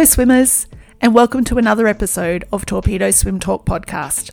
[0.00, 0.66] Hello, swimmers,
[1.02, 4.30] and welcome to another episode of Torpedo Swim Talk podcast.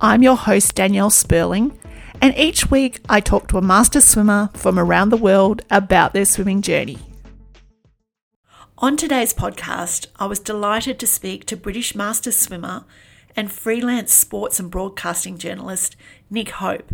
[0.00, 1.78] I'm your host, Danielle Sperling,
[2.22, 6.24] and each week I talk to a master swimmer from around the world about their
[6.24, 6.96] swimming journey.
[8.78, 12.86] On today's podcast, I was delighted to speak to British master swimmer
[13.36, 15.94] and freelance sports and broadcasting journalist
[16.30, 16.90] Nick Hope.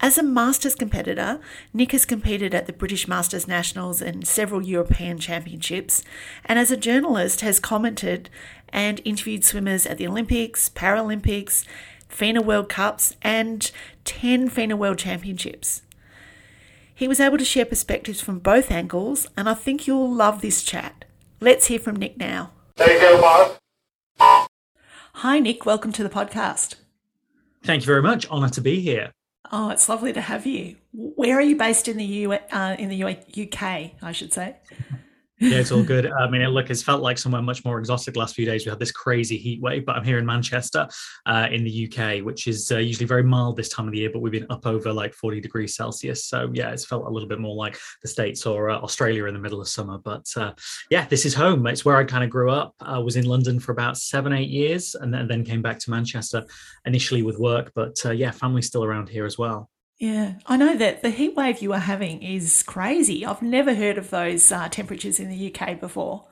[0.00, 1.40] As a Masters competitor,
[1.74, 6.04] Nick has competed at the British Masters Nationals and several European Championships,
[6.44, 8.30] and as a journalist has commented
[8.68, 11.64] and interviewed swimmers at the Olympics, Paralympics,
[12.08, 13.72] FINA World Cups, and
[14.04, 15.82] 10 FINA World Championships.
[16.94, 20.62] He was able to share perspectives from both angles, and I think you'll love this
[20.62, 21.06] chat.
[21.40, 22.52] Let's hear from Nick now.
[22.76, 24.48] There you go, Mark.
[25.14, 25.66] Hi, Nick.
[25.66, 26.76] Welcome to the podcast.
[27.64, 28.28] Thank you very much.
[28.30, 29.10] Honor to be here.
[29.50, 30.76] Oh, it's lovely to have you.
[30.92, 33.62] Where are you based in the U uh, in the UK?
[34.02, 34.56] I should say.
[35.40, 36.10] Yeah, it's all good.
[36.10, 38.66] I mean, look, it's felt like somewhere much more exotic last few days.
[38.66, 40.88] We had this crazy heat wave, but I'm here in Manchester,
[41.26, 44.10] uh, in the UK, which is uh, usually very mild this time of the year,
[44.12, 46.24] but we've been up over like 40 degrees Celsius.
[46.24, 49.34] So yeah, it's felt a little bit more like the States or uh, Australia in
[49.34, 49.98] the middle of summer.
[49.98, 50.54] But uh,
[50.90, 51.66] yeah, this is home.
[51.68, 52.74] It's where I kind of grew up.
[52.80, 55.90] I was in London for about seven, eight years, and then, then came back to
[55.90, 56.44] Manchester
[56.84, 57.70] initially with work.
[57.76, 59.70] But uh, yeah, family's still around here as well.
[59.98, 63.26] Yeah, I know that the heat wave you are having is crazy.
[63.26, 66.24] I've never heard of those uh, temperatures in the UK before.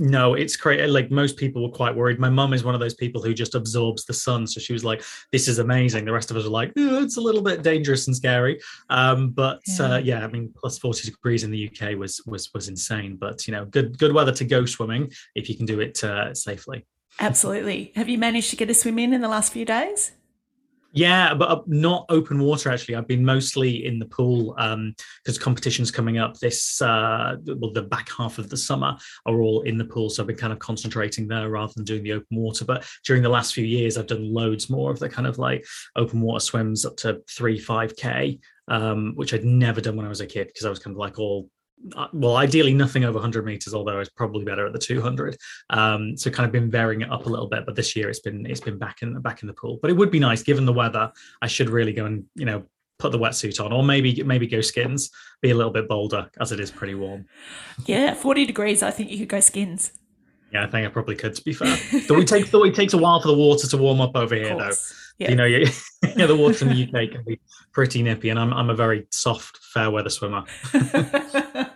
[0.00, 0.86] No, it's crazy.
[0.86, 2.18] Like most people were quite worried.
[2.18, 4.82] My mum is one of those people who just absorbs the sun, so she was
[4.82, 7.62] like, "This is amazing." The rest of us are like, oh, "It's a little bit
[7.62, 9.84] dangerous and scary." Um, but yeah.
[9.84, 13.16] Uh, yeah, I mean, plus forty degrees in the UK was was was insane.
[13.16, 16.32] But you know, good good weather to go swimming if you can do it uh,
[16.32, 16.86] safely.
[17.20, 17.92] Absolutely.
[17.94, 20.12] Have you managed to get a swim in in the last few days?
[20.92, 22.96] Yeah, but uh, not open water actually.
[22.96, 27.82] I've been mostly in the pool because um, competitions coming up this uh, well the
[27.82, 30.58] back half of the summer are all in the pool, so I've been kind of
[30.58, 32.64] concentrating there rather than doing the open water.
[32.64, 35.64] But during the last few years, I've done loads more of the kind of like
[35.94, 40.10] open water swims up to three five k, um, which I'd never done when I
[40.10, 41.48] was a kid because I was kind of like all
[42.12, 45.36] well, ideally nothing over 100 meters, although it's probably better at the 200.
[45.70, 48.20] Um, so kind of been varying it up a little bit, but this year it's
[48.20, 49.78] been it's been back in back in the pool.
[49.80, 51.12] But it would be nice, given the weather.
[51.40, 52.64] I should really go and you know
[52.98, 55.10] put the wetsuit on, or maybe maybe go skins,
[55.40, 57.26] be a little bit bolder as it is pretty warm.
[57.86, 58.82] Yeah, 40 degrees.
[58.82, 59.92] I think you could go skins.
[60.52, 61.34] Yeah, I think I probably could.
[61.34, 61.76] To be fair,
[62.08, 64.34] though it takes though it takes a while for the water to warm up over
[64.34, 64.72] here, though.
[65.18, 65.30] Yeah.
[65.30, 65.66] You know, you,
[66.16, 67.40] yeah, the water in the UK can be
[67.72, 70.44] pretty nippy, and I'm I'm a very soft, fair weather swimmer.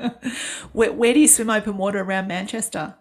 [0.72, 2.94] where, where do you swim open water around Manchester?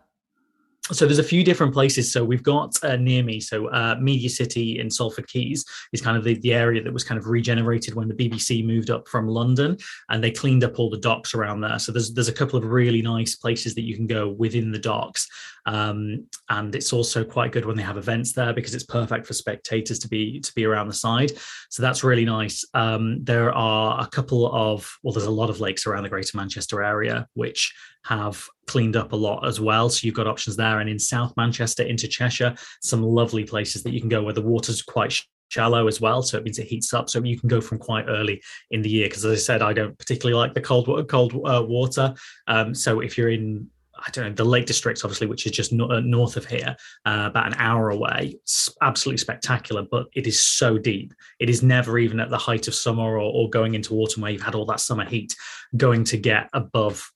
[0.92, 2.12] So there's a few different places.
[2.12, 5.64] So we've got uh, near me so uh, media city in salford quays
[5.94, 8.90] is kind of the, the area that was kind of regenerated when the bbc moved
[8.90, 9.78] up from london
[10.10, 11.80] and they cleaned up all the docks around there.
[11.80, 14.80] So there's there's a couple of really nice places that you can go within the
[14.80, 15.28] docks
[15.66, 19.34] um, and it's also quite good when they have events there because it's perfect for
[19.34, 21.32] spectators to be to be around the side.
[21.70, 22.66] So that's really nice.
[22.74, 26.36] Um, there are a couple of well there's a lot of lakes around the greater
[26.36, 27.74] manchester area which
[28.04, 29.90] have cleaned up a lot as well.
[29.90, 30.80] So you've got options there.
[30.80, 34.42] And in South Manchester into Cheshire, some lovely places that you can go where the
[34.42, 36.22] water's quite shallow as well.
[36.22, 37.10] So it means it heats up.
[37.10, 38.42] So you can go from quite early
[38.72, 39.06] in the year.
[39.06, 42.14] Because as I said, I don't particularly like the cold cold uh, water.
[42.48, 45.72] Um, so if you're in I don't know, the Lake District, obviously, which is just
[45.72, 46.76] uh, north of here,
[47.06, 48.36] uh, about an hour away.
[48.42, 51.14] It's absolutely spectacular, but it is so deep.
[51.40, 54.32] It is never even at the height of summer or, or going into autumn where
[54.32, 55.36] you've had all that summer heat
[55.78, 57.10] going to get above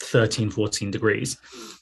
[0.00, 1.38] 13 14 degrees.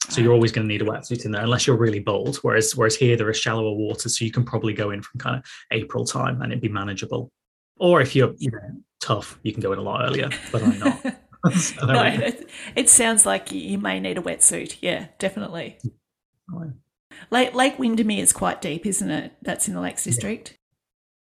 [0.09, 2.77] So you're always going to need a wetsuit in there unless you're really bold whereas
[2.77, 5.45] whereas here there are shallower waters so you can probably go in from kind of
[5.71, 7.31] april time and it'd be manageable.
[7.79, 10.79] Or if you're you know tough you can go in a lot earlier but i'm
[10.79, 11.05] not.
[11.57, 15.79] So no, it, it, sounds like you may need a wetsuit yeah definitely.
[16.51, 16.77] Mm.
[17.31, 19.33] Lake, Lake Windermere is quite deep, isn't it?
[19.43, 20.57] That's in the Lakes District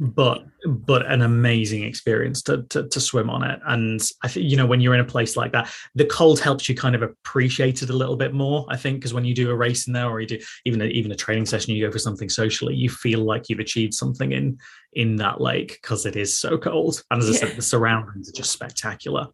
[0.02, 3.60] but but an amazing experience to, to, to swim on it.
[3.66, 6.68] And i think you know when you're in a place like that the cold helps
[6.68, 9.50] you kind of appreciate it a little bit more i think because when you do
[9.50, 11.92] a race in there or you do even a, even a training session you go
[11.92, 14.58] for something socially you feel like you've achieved something in
[14.92, 17.02] in that lake because it is so cold.
[17.10, 17.34] And as yeah.
[17.34, 19.28] i said the surroundings are just spectacular.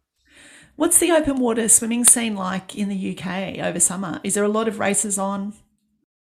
[0.75, 3.27] What's the open water swimming scene like in the uk
[3.59, 4.21] over summer?
[4.23, 5.53] Is there a lot of races on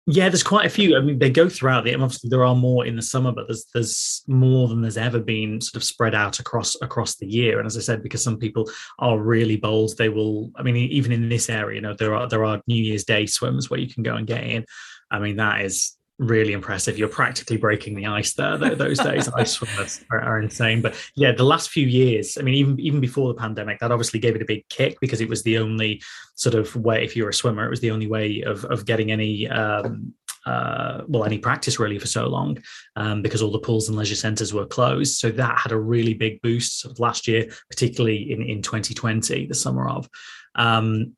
[0.05, 0.97] yeah, there's quite a few.
[0.97, 1.93] I mean, they go throughout the.
[1.93, 5.61] Obviously, there are more in the summer, but there's there's more than there's ever been,
[5.61, 7.57] sort of spread out across across the year.
[7.57, 8.69] And as I said, because some people
[8.99, 10.51] are really bold, they will.
[10.57, 13.25] I mean, even in this area, you know, there are there are New Year's Day
[13.25, 14.65] swims where you can go and get in.
[15.09, 16.97] I mean, that is really impressive.
[16.97, 18.57] You're practically breaking the ice there.
[18.57, 20.81] Those days, ice swimmers are, are, insane.
[20.81, 24.19] But yeah, the last few years, I mean, even even before the pandemic, that obviously
[24.19, 26.01] gave it a big kick because it was the only
[26.35, 27.03] sort of way.
[27.03, 29.47] If you're a swimmer, it was the only way of of getting any.
[29.47, 30.13] Um,
[30.45, 32.61] uh, well, any practice really for so long
[32.97, 35.17] um, because all the pools and leisure centres were closed.
[35.17, 39.45] So that had a really big boost sort of last year, particularly in, in 2020,
[39.45, 40.09] the summer of.
[40.55, 41.15] Um,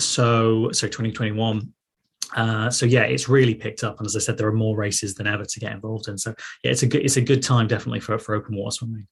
[0.00, 1.72] so, so 2021.
[2.36, 5.14] Uh, so yeah, it's really picked up, and as I said, there are more races
[5.14, 6.18] than ever to get involved in.
[6.18, 9.06] So yeah, it's a good it's a good time definitely for for open water swimming.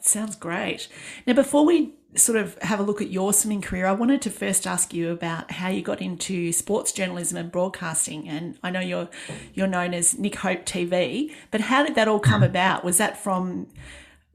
[0.00, 0.88] sounds great.
[1.26, 4.30] Now, before we sort of have a look at your swimming career, I wanted to
[4.30, 8.28] first ask you about how you got into sports journalism and broadcasting.
[8.28, 9.08] And I know you're
[9.54, 12.84] you're known as Nick Hope TV, but how did that all come about?
[12.84, 13.68] Was that from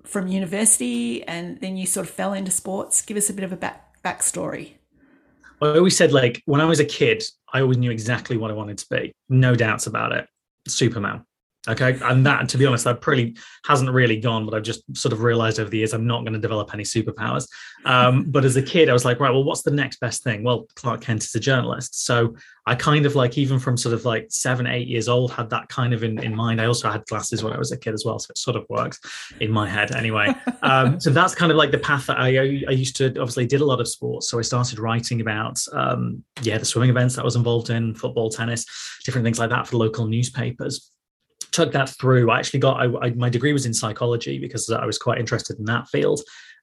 [0.04, 3.02] from university, and then you sort of fell into sports?
[3.02, 4.74] Give us a bit of a back backstory.
[5.62, 7.24] I always said like when I was a kid,
[7.56, 9.14] I always knew exactly what I wanted to be.
[9.30, 10.28] No doubts about it.
[10.68, 11.24] Superman.
[11.68, 11.98] Okay.
[12.04, 13.36] And that, to be honest, that probably
[13.66, 16.34] hasn't really gone, but I've just sort of realized over the years I'm not going
[16.34, 17.48] to develop any superpowers.
[17.86, 20.44] Um, but as a kid, I was like, right, well, what's the next best thing?
[20.44, 22.06] Well, Clark Kent is a journalist.
[22.06, 22.36] So
[22.68, 25.70] I kind of like, even from sort of like seven, eight years old, had that
[25.70, 26.62] kind of in, in mind.
[26.62, 28.20] I also had glasses when I was a kid as well.
[28.20, 29.00] So it sort of works
[29.40, 30.34] in my head anyway.
[30.62, 33.62] Um, so that's kind of like the path that I, I used to obviously did
[33.62, 34.30] a lot of sports.
[34.30, 37.96] So I started writing about, um, yeah, the swimming events that I was involved in,
[37.96, 38.66] football, tennis,
[39.04, 40.92] different things like that for local newspapers
[41.56, 42.30] took that through.
[42.30, 45.58] I actually got I, I, my degree was in psychology because I was quite interested
[45.58, 46.20] in that field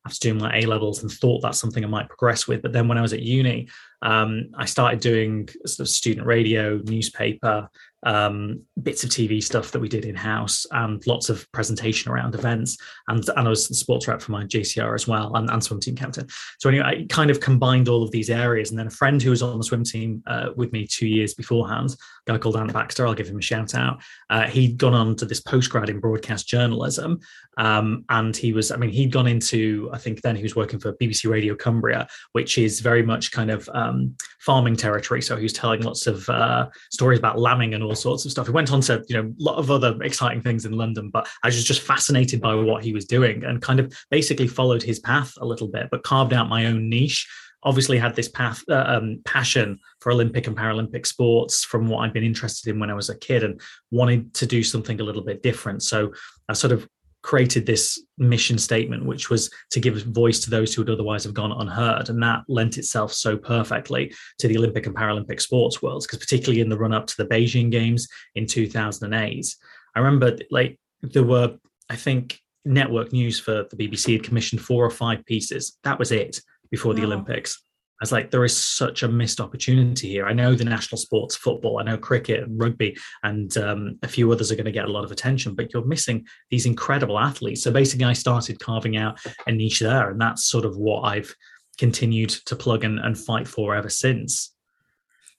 [0.07, 2.61] after doing my A levels and thought that's something I might progress with.
[2.61, 3.69] But then when I was at uni,
[4.03, 7.71] um, I started doing sort of student radio, newspaper,
[8.05, 12.35] um, bits of TV stuff that we did in house, and lots of presentation around
[12.35, 12.77] events.
[13.09, 15.81] And, and I was the sports rep for my JCR as well, and, and swim
[15.81, 16.27] team captain.
[16.59, 18.71] So anyway, I kind of combined all of these areas.
[18.71, 21.35] And then a friend who was on the swim team uh, with me two years
[21.35, 21.97] beforehand,
[22.27, 24.03] a guy called Ant Baxter, I'll give him a shout out.
[24.31, 27.21] Uh, he'd gone on to this postgrad in broadcast journalism,
[27.59, 30.79] um, and he was, I mean, he'd gone into, I think then he was working
[30.79, 35.21] for BBC Radio Cumbria, which is very much kind of um, farming territory.
[35.23, 38.47] So he was telling lots of uh, stories about lambing and all sorts of stuff.
[38.47, 41.29] He went on to, you know, a lot of other exciting things in London, but
[41.43, 44.99] I was just fascinated by what he was doing and kind of basically followed his
[44.99, 47.29] path a little bit, but carved out my own niche
[47.65, 52.13] obviously had this path uh, um, passion for olympic and paralympic sports from what i'd
[52.13, 53.61] been interested in when i was a kid and
[53.91, 56.13] wanted to do something a little bit different so
[56.49, 56.89] i sort of
[57.23, 61.35] created this mission statement, which was to give voice to those who would otherwise have
[61.35, 62.09] gone unheard.
[62.09, 66.61] And that lent itself so perfectly to the Olympic and Paralympic sports worlds, because particularly
[66.61, 69.57] in the run up to the Beijing Games in 2008,
[69.95, 71.57] I remember like there were,
[71.89, 75.79] I think, network news for the BBC had commissioned four or five pieces.
[75.85, 76.41] That was it
[76.71, 77.63] before the Olympics.
[78.03, 80.27] I was like, there is such a missed opportunity here.
[80.27, 84.33] I know the national sports, football, I know cricket and rugby, and um, a few
[84.33, 87.63] others are going to get a lot of attention, but you're missing these incredible athletes.
[87.63, 91.33] So basically, I started carving out a niche there, and that's sort of what I've
[91.79, 94.53] continued to plug and, and fight for ever since.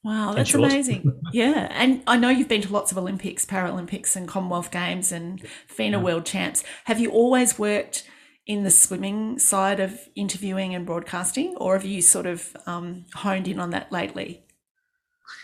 [0.01, 1.19] Wow, that's amazing.
[1.33, 1.67] yeah.
[1.69, 5.97] And I know you've been to lots of Olympics, Paralympics, and Commonwealth Games and FINA
[5.97, 6.01] yeah.
[6.01, 6.63] World Champs.
[6.85, 8.07] Have you always worked
[8.45, 13.47] in the swimming side of interviewing and broadcasting, or have you sort of um, honed
[13.47, 14.43] in on that lately?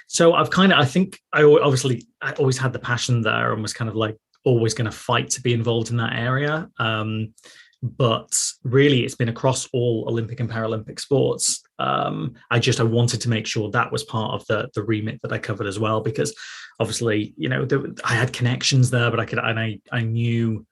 [0.08, 3.62] So I've kind of, I think I obviously I always had the passion there and
[3.62, 6.70] was kind of like always going to fight to be involved in that area.
[6.78, 7.34] Um,
[7.82, 11.64] but really, it's been across all Olympic and Paralympic sports.
[11.78, 15.22] Um, I just I wanted to make sure that was part of the the remit
[15.22, 16.36] that I covered as well, because
[16.80, 20.66] obviously, you know, there, I had connections there, but I could and I I knew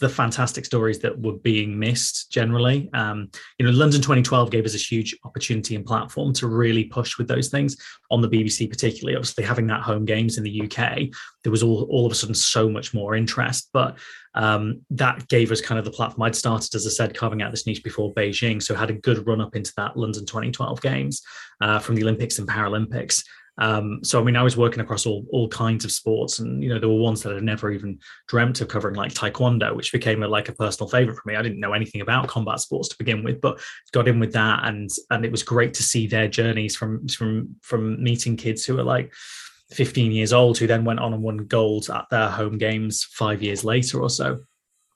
[0.00, 2.90] the fantastic stories that were being missed generally.
[2.92, 7.18] Um, you know, London 2012 gave us a huge opportunity and platform to really push
[7.18, 7.76] with those things
[8.10, 9.16] on the BBC, particularly.
[9.16, 11.08] Obviously, having that home games in the UK,
[11.42, 13.70] there was all, all of a sudden so much more interest.
[13.72, 13.98] But
[14.34, 16.22] um, that gave us kind of the platform.
[16.22, 19.26] I'd started, as I said, carving out this niche before Beijing, so had a good
[19.26, 21.22] run up into that London 2012 games
[21.60, 23.22] uh, from the Olympics and Paralympics.
[23.58, 26.68] Um, so I mean, I was working across all all kinds of sports, and you
[26.68, 30.22] know, there were ones that I'd never even dreamt of covering, like taekwondo, which became
[30.22, 31.36] a, like a personal favorite for me.
[31.36, 33.60] I didn't know anything about combat sports to begin with, but
[33.92, 37.56] got in with that, and and it was great to see their journeys from from
[37.62, 39.12] from meeting kids who are like
[39.70, 43.42] 15 years old, who then went on and won gold at their home games five
[43.42, 44.40] years later or so.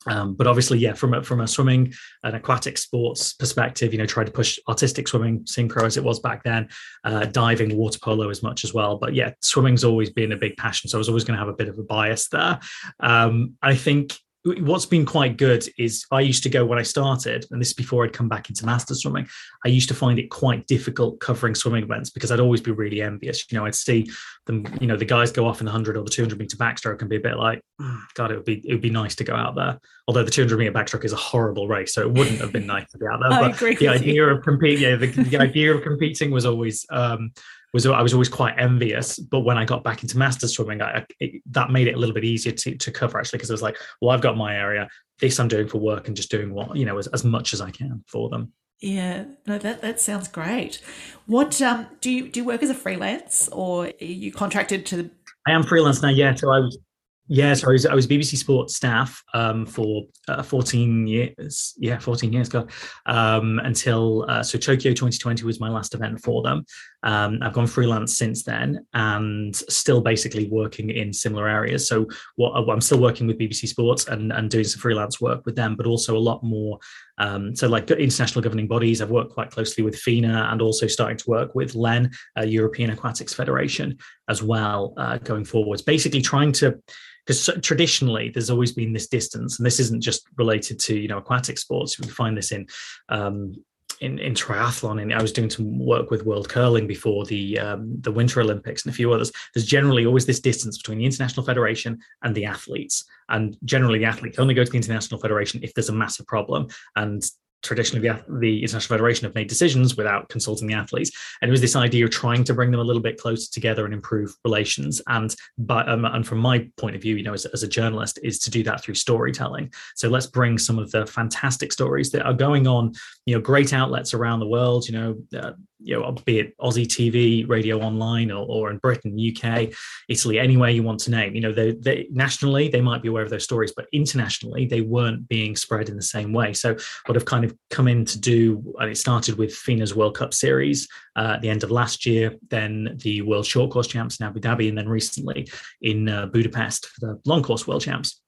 [0.06, 4.06] Um, but obviously, yeah, from a, from a swimming and aquatic sports perspective, you know,
[4.06, 6.68] try to push artistic swimming, synchro as it was back then,
[7.04, 8.96] uh, diving, water polo as much as well.
[8.96, 11.52] But yeah, swimming's always been a big passion, so I was always going to have
[11.52, 12.58] a bit of a bias there.
[13.00, 17.46] Um, I think what's been quite good is I used to go when I started,
[17.50, 19.28] and this is before I'd come back into master swimming.
[19.64, 23.02] I used to find it quite difficult covering swimming events because I'd always be really
[23.02, 23.50] envious.
[23.50, 24.08] You know, I'd see
[24.46, 26.56] them, you know, the guys go off in the hundred or the two hundred meter
[26.56, 29.14] backstroke and be a bit like, oh, God, it would be it would be nice
[29.16, 29.78] to go out there.
[30.06, 32.66] Although the two hundred meter backstroke is a horrible race, so it wouldn't have been
[32.78, 33.32] nice to be out there.
[33.32, 34.24] I but agree the idea you.
[34.24, 36.86] of competing, yeah, the, the idea of competing was always.
[36.90, 37.32] Um,
[37.72, 41.04] was I was always quite envious, but when I got back into master swimming, I,
[41.20, 43.62] it, that made it a little bit easier to, to cover actually because it was
[43.62, 44.88] like, well, I've got my area,
[45.20, 47.60] this I'm doing for work, and just doing what you know as, as much as
[47.60, 48.52] I can for them.
[48.80, 50.80] Yeah, no, that that sounds great.
[51.26, 54.96] What um do you do you work as a freelance or are you contracted to
[54.96, 55.10] the
[55.48, 56.34] I am freelance now, yeah.
[56.34, 56.78] So I was,
[57.26, 61.74] yeah, so I was, I was BBC Sports staff um, for uh, 14 years.
[61.78, 62.70] Yeah, 14 years, God.
[63.06, 66.64] Um, until, uh, so Tokyo 2020 was my last event for them.
[67.02, 71.88] Um, I've gone freelance since then and still basically working in similar areas.
[71.88, 75.54] So what I'm still working with BBC Sports and, and doing some freelance work with
[75.54, 76.78] them, but also a lot more.
[77.18, 81.18] Um, so like international governing bodies, I've worked quite closely with FINA and also starting
[81.18, 85.82] to work with LEN, uh, European Aquatics Federation, as well uh, going forwards.
[85.82, 86.80] Basically trying to
[87.26, 91.18] because traditionally there's always been this distance and this isn't just related to you know
[91.18, 92.66] aquatic sports we find this in
[93.10, 93.52] um,
[94.00, 98.00] in, in triathlon and I was doing some work with world curling before the um,
[98.00, 101.44] the winter olympics and a few others there's generally always this distance between the international
[101.44, 103.04] federation and the athletes.
[103.28, 106.68] And generally the athletes only go to the international federation if there's a massive problem.
[106.96, 107.22] And
[107.62, 111.10] traditionally the, the international federation have made decisions without consulting the athletes
[111.40, 113.84] and it was this idea of trying to bring them a little bit closer together
[113.84, 117.46] and improve relations and but um, and from my point of view you know as,
[117.46, 121.06] as a journalist is to do that through storytelling so let's bring some of the
[121.06, 122.92] fantastic stories that are going on
[123.26, 126.86] you know great outlets around the world you know uh, you know, be it Aussie
[126.86, 129.72] TV, radio online, or, or in Britain, UK,
[130.08, 131.34] Italy, anywhere you want to name.
[131.34, 134.80] You know, they, they nationally they might be aware of those stories, but internationally they
[134.80, 136.52] weren't being spread in the same way.
[136.52, 140.16] So what I've kind of come in to do, and it started with FINA's World
[140.16, 144.20] Cup Series uh, at the end of last year, then the World Short Course Champs
[144.20, 145.48] in Abu Dhabi, and then recently
[145.82, 148.20] in uh, Budapest for the Long Course World Champs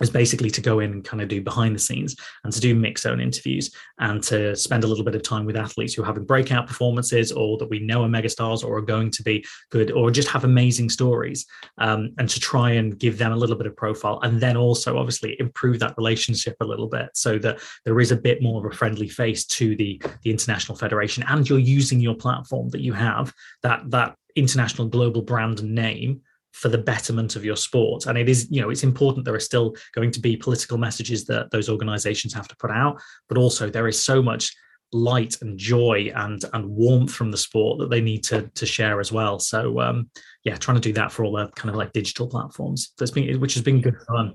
[0.00, 2.74] is basically to go in and kind of do behind the scenes and to do
[2.74, 6.06] mix zone interviews and to spend a little bit of time with athletes who are
[6.06, 9.90] having breakout performances or that we know are megastars or are going to be good
[9.92, 11.46] or just have amazing stories
[11.78, 14.98] um, and to try and give them a little bit of profile and then also
[14.98, 18.72] obviously improve that relationship a little bit so that there is a bit more of
[18.72, 22.92] a friendly face to the the international federation and you're using your platform that you
[22.92, 23.32] have
[23.62, 26.20] that that international global brand name
[26.54, 28.06] for the betterment of your sport.
[28.06, 31.24] And it is, you know, it's important there are still going to be political messages
[31.24, 34.54] that those organizations have to put out, but also there is so much
[34.92, 39.00] light and joy and and warmth from the sport that they need to to share
[39.00, 39.40] as well.
[39.40, 40.08] So um
[40.44, 42.92] yeah, trying to do that for all the kind of like digital platforms.
[42.98, 44.34] That's been which has been good fun.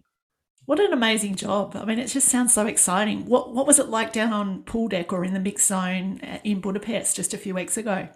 [0.66, 1.76] What an amazing job.
[1.78, 3.26] I mean, it just sounds so exciting.
[3.28, 6.60] What what was it like down on pool deck or in the mix zone in
[6.60, 8.10] Budapest just a few weeks ago?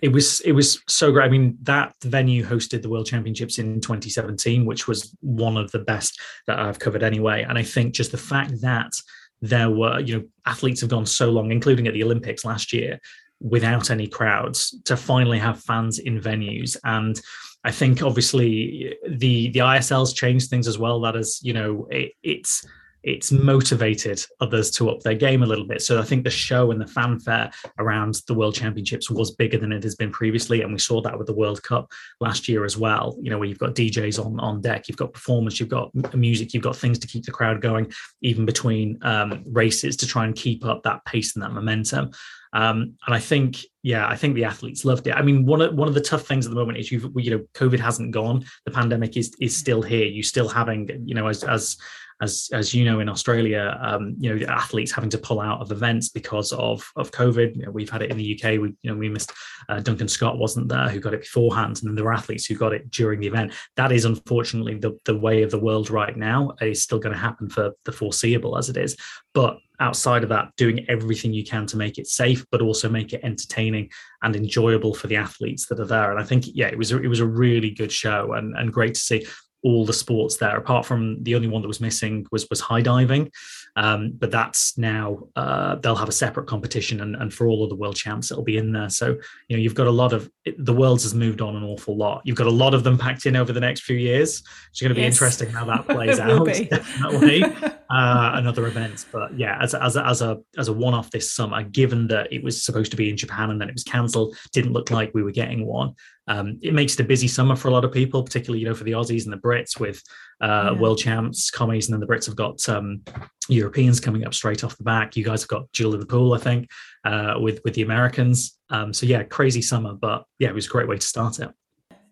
[0.00, 1.24] It was it was so great.
[1.24, 5.80] I mean, that venue hosted the World Championships in 2017, which was one of the
[5.80, 7.44] best that I've covered anyway.
[7.48, 8.92] And I think just the fact that
[9.40, 13.00] there were, you know, athletes have gone so long, including at the Olympics last year,
[13.40, 16.76] without any crowds, to finally have fans in venues.
[16.84, 17.20] And
[17.64, 21.00] I think obviously the the ISL's changed things as well.
[21.00, 22.64] That is, you know, it, it's
[23.02, 25.82] it's motivated others to up their game a little bit.
[25.82, 29.72] So I think the show and the fanfare around the World Championships was bigger than
[29.72, 31.90] it has been previously, and we saw that with the World Cup
[32.20, 33.16] last year as well.
[33.20, 36.54] You know, where you've got DJs on on deck, you've got performance, you've got music,
[36.54, 40.34] you've got things to keep the crowd going, even between um, races to try and
[40.34, 42.10] keep up that pace and that momentum.
[42.52, 45.14] Um, and I think, yeah, I think the athletes loved it.
[45.14, 47.30] I mean, one of one of the tough things at the moment is you've you
[47.30, 50.06] know, COVID hasn't gone, the pandemic is is still here.
[50.06, 51.76] You're still having, you know, as as
[52.20, 55.70] as as you know in Australia, um, you know athletes having to pull out of
[55.70, 57.56] events because of of COVID.
[57.56, 58.60] You know, we've had it in the UK.
[58.60, 59.32] We you know we missed
[59.68, 62.56] uh, Duncan Scott wasn't there who got it beforehand, and then there were athletes who
[62.56, 63.52] got it during the event.
[63.76, 66.54] That is unfortunately the the way of the world right now.
[66.60, 68.96] It's still going to happen for the foreseeable as it is,
[69.34, 73.12] but outside of that, doing everything you can to make it safe, but also make
[73.12, 73.88] it entertaining
[74.22, 76.10] and enjoyable for the athletes that are there.
[76.10, 78.72] And I think, yeah, it was a, it was a really good show and, and
[78.72, 79.26] great to see
[79.62, 82.80] all the sports there apart from the only one that was missing was was high
[82.80, 83.30] diving.
[83.76, 87.70] Um, but that's now uh, they'll have a separate competition and, and for all of
[87.70, 88.88] the world champs it'll be in there.
[88.88, 89.16] So
[89.48, 92.22] you know you've got a lot of the world's has moved on an awful lot.
[92.24, 94.42] You've got a lot of them packed in over the next few years.
[94.70, 95.14] It's going to be yes.
[95.14, 97.42] interesting how that plays out definitely
[97.90, 102.06] uh, another event but yeah as, as, as a as a one-off this summer given
[102.08, 104.90] that it was supposed to be in japan and then it was cancelled didn't look
[104.90, 105.94] like we were getting one
[106.28, 108.74] Um, it makes it a busy summer for a lot of people, particularly you know
[108.74, 110.02] for the Aussies and the Brits with
[110.42, 110.80] uh, Yeah.
[110.80, 113.02] world champs, commies, and then the Brits have got um,
[113.48, 115.16] Europeans coming up straight off the back.
[115.16, 116.68] You guys have got Duel in the pool, I think,
[117.04, 118.58] uh, with with the Americans.
[118.70, 121.50] Um, so yeah, crazy summer, but yeah, it was a great way to start it.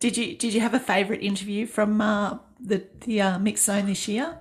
[0.01, 3.87] Did you did you have a favourite interview from uh, the the uh, mixed zone
[3.87, 4.39] this year?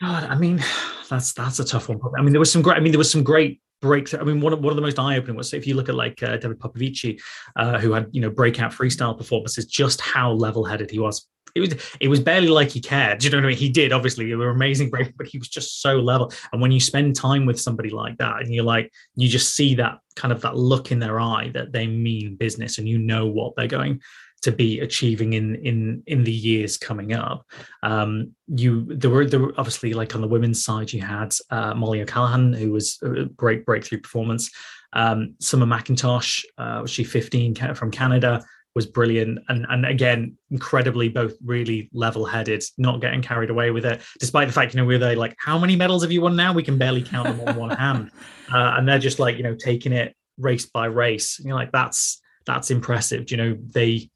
[0.00, 0.62] God, I mean,
[1.10, 1.98] that's that's a tough one.
[2.16, 2.76] I mean, there was some great.
[2.76, 4.20] I mean, there was some great breakthrough.
[4.20, 5.94] I mean, one of one of the most eye opening was if you look at
[5.94, 7.20] like uh, David Popovici,
[7.56, 11.26] uh, who had you know breakout freestyle performances, just how level headed he was.
[11.54, 13.24] It was it was barely like he cared.
[13.24, 13.56] You know what I mean?
[13.56, 14.28] He did obviously.
[14.28, 16.32] They were amazing break, but he was just so level.
[16.52, 19.74] And when you spend time with somebody like that, and you're like, you just see
[19.76, 23.26] that kind of that look in their eye that they mean business, and you know
[23.26, 24.00] what they're going
[24.42, 27.46] to be achieving in in in the years coming up.
[27.82, 31.74] Um, you there were there were obviously like on the women's side you had uh,
[31.74, 34.50] Mollie O'Callaghan who was a great breakthrough performance.
[34.94, 38.42] Um, Summer McIntosh, uh, was she 15 from Canada
[38.74, 39.40] was brilliant.
[39.48, 44.54] And and again incredibly both really level-headed not getting carried away with it despite the
[44.54, 46.52] fact you know we're there like how many medals have you won now?
[46.52, 48.10] We can barely count them on one hand.
[48.50, 51.38] Uh, and they're just like you know taking it race by race.
[51.38, 53.26] You know like that's that's impressive.
[53.26, 54.08] Do you know they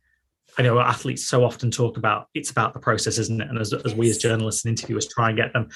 [0.59, 3.49] I know athletes so often talk about it's about the process, isn't it?
[3.49, 5.69] And as, as we as journalists and interviewers try and get them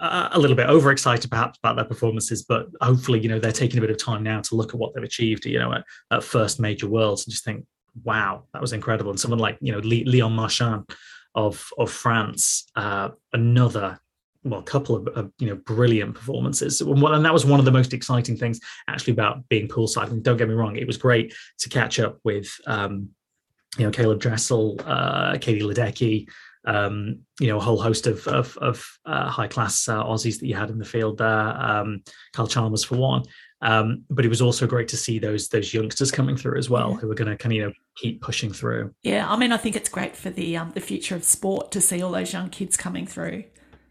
[0.00, 3.78] uh, a little bit overexcited perhaps about their performances, but hopefully, you know, they're taking
[3.78, 6.24] a bit of time now to look at what they've achieved, you know, at, at
[6.24, 7.64] first major worlds and just think,
[8.02, 9.10] wow, that was incredible.
[9.10, 10.84] And someone like, you know, Leon Marchand
[11.34, 14.00] of of France, uh, another
[14.44, 17.94] well, couple of, of you know brilliant performances, and that was one of the most
[17.94, 20.10] exciting things actually about being poolside.
[20.10, 23.10] And don't get me wrong, it was great to catch up with um,
[23.78, 26.28] you know Caeleb Dressel, uh, Katie Ledecky,
[26.64, 30.46] um, you know a whole host of of, of uh, high class uh, Aussies that
[30.46, 31.28] you had in the field there.
[31.60, 32.02] Um,
[32.32, 33.24] Kyle Chalmers for one,
[33.62, 36.90] um, but it was also great to see those those youngsters coming through as well,
[36.92, 36.96] Yeah.
[36.98, 38.94] who are going to kind of you know keep pushing through.
[39.02, 41.80] Yeah, I mean, I think it's great for the um, the future of sport to
[41.80, 43.44] see all those young kids coming through.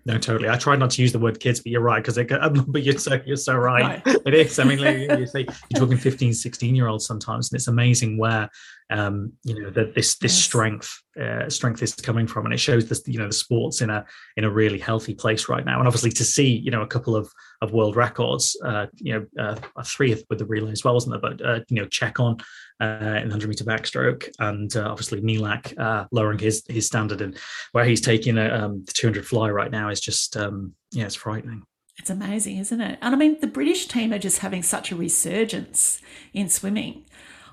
[0.05, 0.49] No, totally.
[0.49, 2.17] I tried not to use the word kids, but you're right because
[2.67, 4.01] but you're so you're so right.
[4.05, 4.59] It is.
[4.59, 8.49] I mean, you see, you're talking 15, 16 year olds sometimes, and it's amazing where
[8.89, 10.43] um, you know that this this Yes.
[10.43, 13.89] strength uh, strength is coming from, and it shows this you know the sports in
[13.89, 14.05] a
[14.37, 15.79] in a really healthy place right now.
[15.79, 17.31] And obviously to see you know a couple of
[17.61, 21.31] of world records, uh, you know, uh, three with the relay as well, wasn't there?
[21.31, 22.41] But uh, you know, Ceccon
[22.81, 27.21] uh, in the 100 meter backstroke, and uh, obviously Milak uh, lowering his his standard
[27.21, 27.37] and
[27.71, 31.63] where he's taking um, the 200 fly right now is just um, yeah, it's frightening.
[31.99, 32.97] It's amazing, isn't it?
[33.01, 36.01] And I mean, the British team are just having such a resurgence
[36.33, 37.05] in swimming.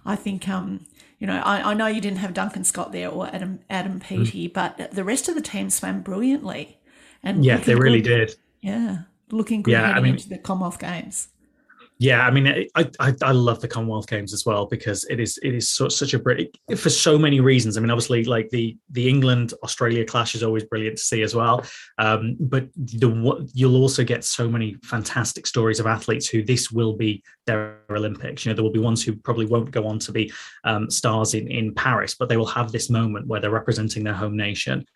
[0.05, 0.87] I think, um,
[1.21, 4.03] you know, I, I know you didn't have Duncan Scott there or Adam Adam mm.
[4.03, 6.79] Peaty, but the rest of the team swam brilliantly.
[7.23, 8.37] And Yeah, they really good- did.
[8.63, 11.29] Yeah, looking good Yeah, I mean- into the Commonwealth Games.
[12.01, 15.39] Yeah, I mean, I, I I love the Commonwealth Games as well because it is
[15.43, 17.77] it is so, such a great for so many reasons.
[17.77, 21.35] I mean, obviously, like the the England Australia clash is always brilliant to see as
[21.35, 21.63] well.
[21.99, 26.97] Um, but the you'll also get so many fantastic stories of athletes who this will
[26.97, 28.47] be their Olympics.
[28.47, 30.33] You know, there will be ones who probably won't go on to be
[30.65, 34.15] um, stars in in Paris, but they will have this moment where they're representing their
[34.15, 34.87] home nation.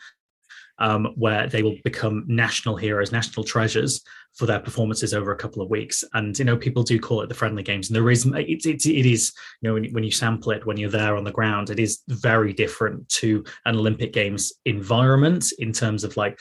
[0.78, 4.02] Um, where they will become national heroes, national treasures
[4.34, 6.02] for their performances over a couple of weeks.
[6.14, 8.84] And you know, people do call it the friendly games, and the reason it's it,
[8.84, 11.70] it is you know when, when you sample it when you're there on the ground,
[11.70, 16.38] it is very different to an Olympic Games environment in terms of like.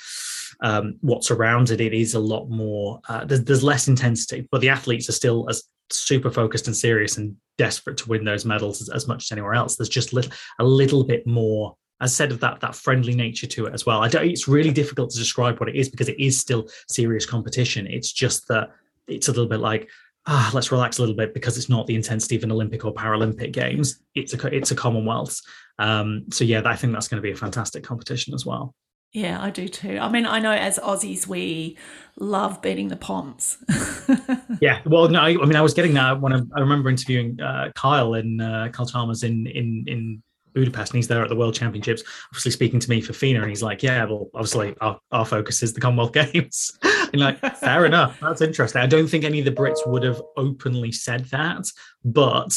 [0.62, 3.02] Um, what's around it, it is a lot more.
[3.10, 7.18] Uh, there's, there's less intensity, but the athletes are still as super focused and serious
[7.18, 9.76] and desperate to win those medals as, as much as anywhere else.
[9.76, 13.66] There's just little, a little bit more as said of that that friendly nature to
[13.66, 14.04] it as well.
[14.04, 17.26] I don't, it's really difficult to describe what it is because it is still serious
[17.26, 17.88] competition.
[17.88, 18.72] It's just that
[19.08, 19.90] it's a little bit like
[20.26, 22.94] ah, let's relax a little bit because it's not the intensity of an Olympic or
[22.94, 24.00] Paralympic games.
[24.16, 25.40] It's a it's a Commonwealth.
[25.80, 28.76] Um, so yeah, I think that's going to be a fantastic competition as well.
[29.14, 30.00] Yeah, I do too.
[30.02, 31.78] I mean, I know as Aussies we
[32.20, 33.58] love beating the Poms.
[34.62, 37.38] Yeah, well, no, I, I mean, I was getting that when I, I remember interviewing
[37.42, 41.36] uh, Kyle in uh, Kyle Chalmers in in in Budapest, and he's there at the
[41.36, 45.00] World Championships, obviously speaking to me for FINA, and he's like, "Yeah, well, obviously our,
[45.12, 48.82] our focus is the Commonwealth Games." and like, fair enough, that's interesting.
[48.82, 51.66] I don't think any of the Brits would have openly said that,
[52.04, 52.54] but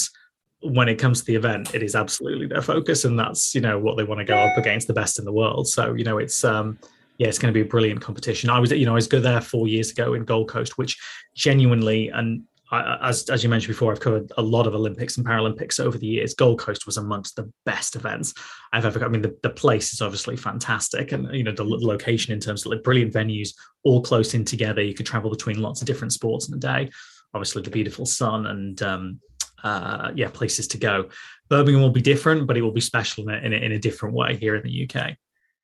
[0.60, 3.78] when it comes to the event, it is absolutely their focus, and that's you know
[3.78, 5.68] what they want to go up against the best in the world.
[5.68, 6.78] So you know, it's um,
[7.18, 8.50] yeah, it's going to be a brilliant competition.
[8.50, 10.98] I was, you know, I was good there four years ago in Gold Coast, which
[11.34, 15.26] genuinely, and I, as as you mentioned before, I've covered a lot of Olympics and
[15.26, 16.34] Paralympics over the years.
[16.34, 18.34] Gold Coast was amongst the best events
[18.72, 18.98] I've ever.
[18.98, 19.06] Got.
[19.06, 22.64] I mean, the, the place is obviously fantastic, and you know the location in terms
[22.64, 23.50] of like brilliant venues,
[23.84, 24.82] all close in together.
[24.82, 26.90] You could travel between lots of different sports in a day.
[27.34, 29.20] Obviously, the beautiful sun and um,
[29.62, 31.08] uh, yeah places to go.
[31.48, 33.78] Birmingham will be different, but it will be special in a, in a, in a
[33.78, 35.16] different way here in the UK.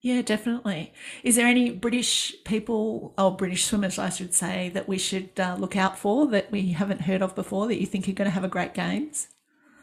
[0.02, 0.92] Yeah, definitely.
[1.22, 5.56] Is there any British people or British swimmers, I should say, that we should uh,
[5.58, 8.34] look out for that we haven't heard of before that you think are going to
[8.34, 9.28] have a great games?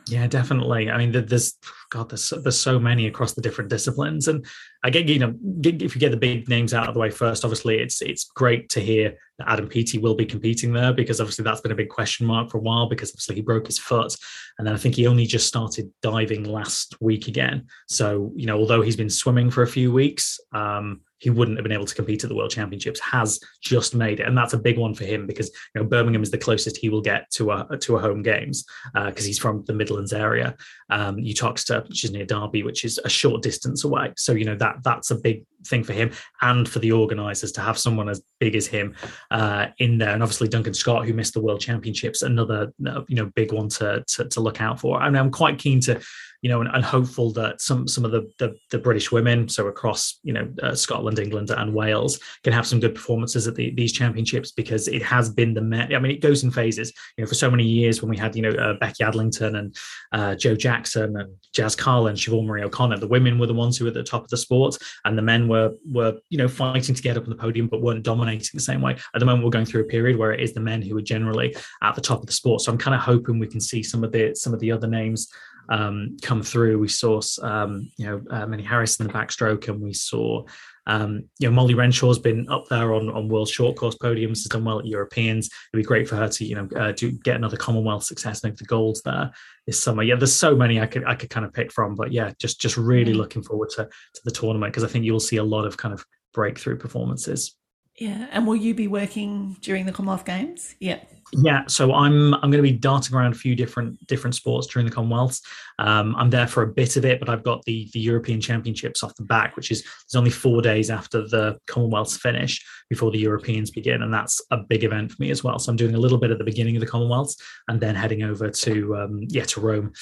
[0.07, 0.89] Yeah, definitely.
[0.89, 1.53] I mean, there's
[1.91, 4.45] God, there's there's so many across the different disciplines, and
[4.83, 7.43] I get you know if you get the big names out of the way first,
[7.43, 11.43] obviously it's it's great to hear that Adam Peaty will be competing there because obviously
[11.43, 14.15] that's been a big question mark for a while because obviously he broke his foot,
[14.57, 17.67] and then I think he only just started diving last week again.
[17.88, 21.63] So you know, although he's been swimming for a few weeks, um, he wouldn't have
[21.63, 24.58] been able to compete at the World Championships has just made it, and that's a
[24.58, 27.51] big one for him because you know Birmingham is the closest he will get to
[27.51, 30.55] a to a home games because uh, he's from the Midlands area.
[30.89, 34.13] Um, Uttoxeter, which is near Derby, which is a short distance away.
[34.17, 37.62] So you know that that's a big thing for him and for the organisers to
[37.62, 38.95] have someone as big as him
[39.32, 42.73] uh, in there, and obviously Duncan Scott, who missed the World Championships, another
[43.08, 44.99] you know big one to to, to look out for.
[44.99, 45.99] I mean, I'm quite keen to
[46.41, 49.67] you know, and, and, hopeful that some some of the, the, the British women, so
[49.67, 53.73] across you know uh, Scotland, England, and Wales, can have some good performances at the,
[53.75, 55.93] these championships because it has been the men.
[55.93, 56.93] I mean, it goes in phases.
[57.17, 59.75] You know, for so many years when we had you know uh, Becky Adlington and
[60.13, 63.86] uh, Jo Jackson and Jazz Carlin, Siobhan Marie O'Connor, the women were the ones who
[63.86, 66.95] were at the top of the sport, and the men were were you know fighting
[66.95, 68.95] to get up on the podium but weren't dominating the same way.
[69.13, 71.02] At the moment, we're going through a period where it is the men who are
[71.02, 72.62] generally at the top of the sport.
[72.62, 74.88] So I'm kind of hoping we can see some of the some of the other
[74.88, 75.30] names
[75.69, 76.79] um, come through.
[76.79, 80.43] We saw, um, you know, uh, Medi Harris in the backstroke, and we saw,
[80.88, 84.45] um, you know, Molly Renshaw's been up there on, on world short course podiums, has
[84.45, 85.47] done well at Europeans.
[85.71, 88.58] It'd be great for her to, you know, uh, to get another Commonwealth success, make
[88.58, 89.32] the golds there
[89.67, 90.01] this summer.
[90.01, 92.60] Yeah, there's so many I could I could kind of pick from, but yeah, just
[92.60, 95.65] just really looking forward to to the tournament because I think you'll see a lot
[95.65, 96.03] of kind of
[96.34, 97.55] breakthrough performances.
[97.95, 100.75] Yeah, and will you be working during the Commonwealth Games?
[100.79, 101.03] Yeah.
[101.33, 104.87] Yeah, so I'm I'm going to be darting around a few different different sports during
[104.87, 105.41] the Commonwealths.
[105.77, 109.03] Um, I'm there for a bit of it, but I've got the the European Championships
[109.03, 113.19] off the back, which is there's only four days after the Commonwealths finish before the
[113.19, 115.59] Europeans begin, and that's a big event for me as well.
[115.59, 117.35] So I'm doing a little bit at the beginning of the Commonwealths,
[117.67, 119.93] and then heading over to um, yeah to Rome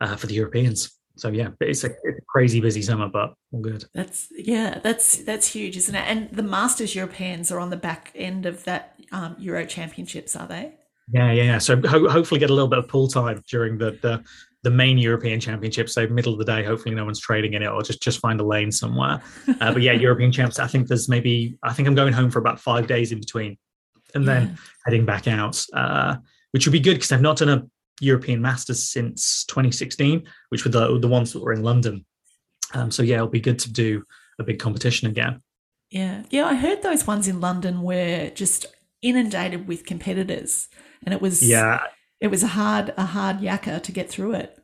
[0.00, 3.60] uh, for the Europeans so yeah, it's a, it's a, crazy busy summer, but all
[3.60, 3.84] good.
[3.94, 6.04] That's yeah, that's that's huge, isn't it?
[6.06, 10.46] And the Masters Europeans are on the back end of that um, Euro Championships, are
[10.46, 10.74] they?
[11.12, 11.58] Yeah, yeah, yeah.
[11.58, 14.22] So ho- hopefully get a little bit of pool time during the, the
[14.62, 15.94] the main European Championships.
[15.94, 18.40] So middle of the day, hopefully no one's trading in it, or just just find
[18.40, 19.22] a lane somewhere.
[19.60, 20.58] Uh, but yeah, European Champs.
[20.58, 23.56] I think there's maybe I think I'm going home for about five days in between,
[24.14, 24.56] and then yeah.
[24.84, 26.16] heading back out, uh,
[26.50, 27.66] which would be good because I've not done a
[28.00, 32.04] European Masters since 2016, which were the the ones that were in London.
[32.74, 34.04] Um, so yeah, it'll be good to do
[34.38, 35.42] a big competition again.
[35.90, 38.66] Yeah, yeah, I heard those ones in London were just
[39.02, 40.68] inundated with competitors,
[41.04, 41.82] and it was yeah,
[42.20, 44.58] it was a hard a hard yakka to get through it.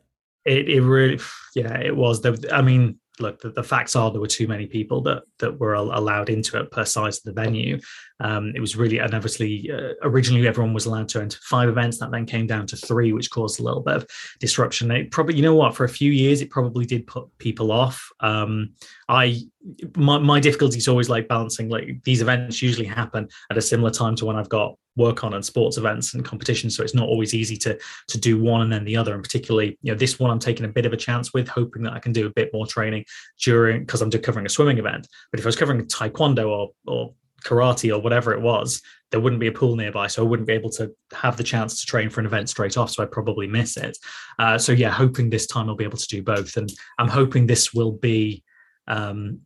[0.45, 1.19] It it really
[1.55, 2.25] yeah it was.
[2.51, 5.73] I mean, look, the, the, facts are there were too many people that that were
[5.75, 7.79] allowed into it per size of the venue.
[8.19, 11.99] Um, it was really, and obviously, uh, originally everyone was allowed to enter five events.
[11.99, 14.07] That then came down to three, which caused a little bit of
[14.39, 14.91] disruption.
[14.91, 18.09] It probably, you know what, for a few years, it probably did put people off.
[18.19, 18.73] Um,
[19.07, 19.41] I,
[19.95, 21.69] my, my difficulty is always like balancing.
[21.69, 25.33] Like these events usually happen at a similar time to when I've got work on
[25.33, 27.75] and sports events and competitions so it's not always easy to
[28.07, 30.67] to do one and then the other and particularly you know this one i'm taking
[30.67, 33.03] a bit of a chance with hoping that i can do a bit more training
[33.41, 37.11] during because i'm covering a swimming event but if i was covering taekwondo or or
[37.43, 40.07] karate or whatever it was, there wouldn't be a pool nearby.
[40.07, 42.77] So I wouldn't be able to have the chance to train for an event straight
[42.77, 42.91] off.
[42.91, 43.97] So I'd probably miss it.
[44.39, 46.57] Uh, so yeah, hoping this time I'll be able to do both.
[46.57, 48.43] And I'm hoping this will be,
[48.87, 49.41] um,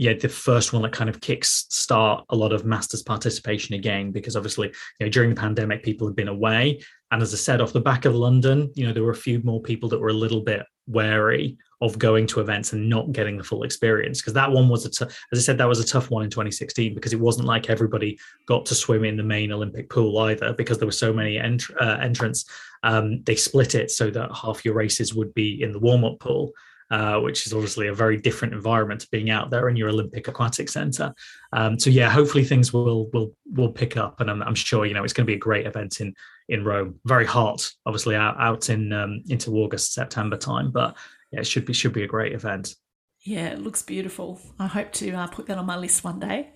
[0.00, 4.12] yeah, the first one that kind of kicks start a lot of masters participation again,
[4.12, 6.80] because obviously, you know, during the pandemic, people have been away.
[7.10, 9.42] And as I said, off the back of London, you know, there were a few
[9.44, 13.36] more people that were a little bit wary of going to events and not getting
[13.36, 15.86] the full experience because that one was a t- as I said that was a
[15.86, 19.52] tough one in 2016 because it wasn't like everybody got to swim in the main
[19.52, 22.46] Olympic pool either because there were so many ent- uh, entrants.
[22.82, 26.20] Um, they split it so that half your races would be in the warm up
[26.20, 26.52] pool.
[26.90, 30.26] Uh, which is obviously a very different environment to being out there in your Olympic
[30.26, 31.14] Aquatic Centre.
[31.52, 34.92] Um, so yeah, hopefully things will will will pick up, and I'm, I'm sure you
[34.92, 36.12] know it's going to be a great event in
[36.48, 36.98] in Rome.
[37.04, 40.96] Very hot, obviously out out in um, into August September time, but
[41.30, 42.74] yeah, it should be should be a great event.
[43.20, 44.40] Yeah, it looks beautiful.
[44.58, 46.50] I hope to uh, put that on my list one day.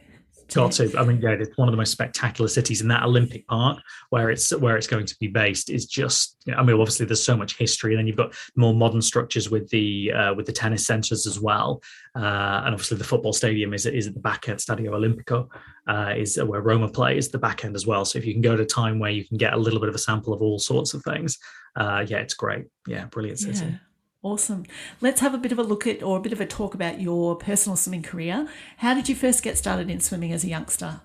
[0.53, 0.97] Got to.
[0.99, 3.79] I mean, yeah, it's one of the most spectacular cities in that Olympic Park
[4.11, 6.37] where it's where it's going to be based is just.
[6.55, 9.69] I mean, obviously there's so much history, and then you've got more modern structures with
[9.71, 11.83] the uh, with the tennis centres as well,
[12.17, 14.59] uh, and obviously the football stadium is is at the back end.
[14.59, 15.49] Stadio Olimpico
[15.87, 18.05] uh, is where Roma plays, the back end as well.
[18.05, 19.89] So if you can go to a time where you can get a little bit
[19.89, 21.39] of a sample of all sorts of things,
[21.77, 22.67] uh, yeah, it's great.
[22.87, 23.65] Yeah, brilliant city.
[23.65, 23.77] Yeah.
[24.25, 24.65] Awesome.
[25.03, 26.99] Let's have a bit of a look at or a bit of a talk about
[26.99, 28.49] your personal swimming career.
[28.79, 31.03] How did you first get started in swimming as a youngster?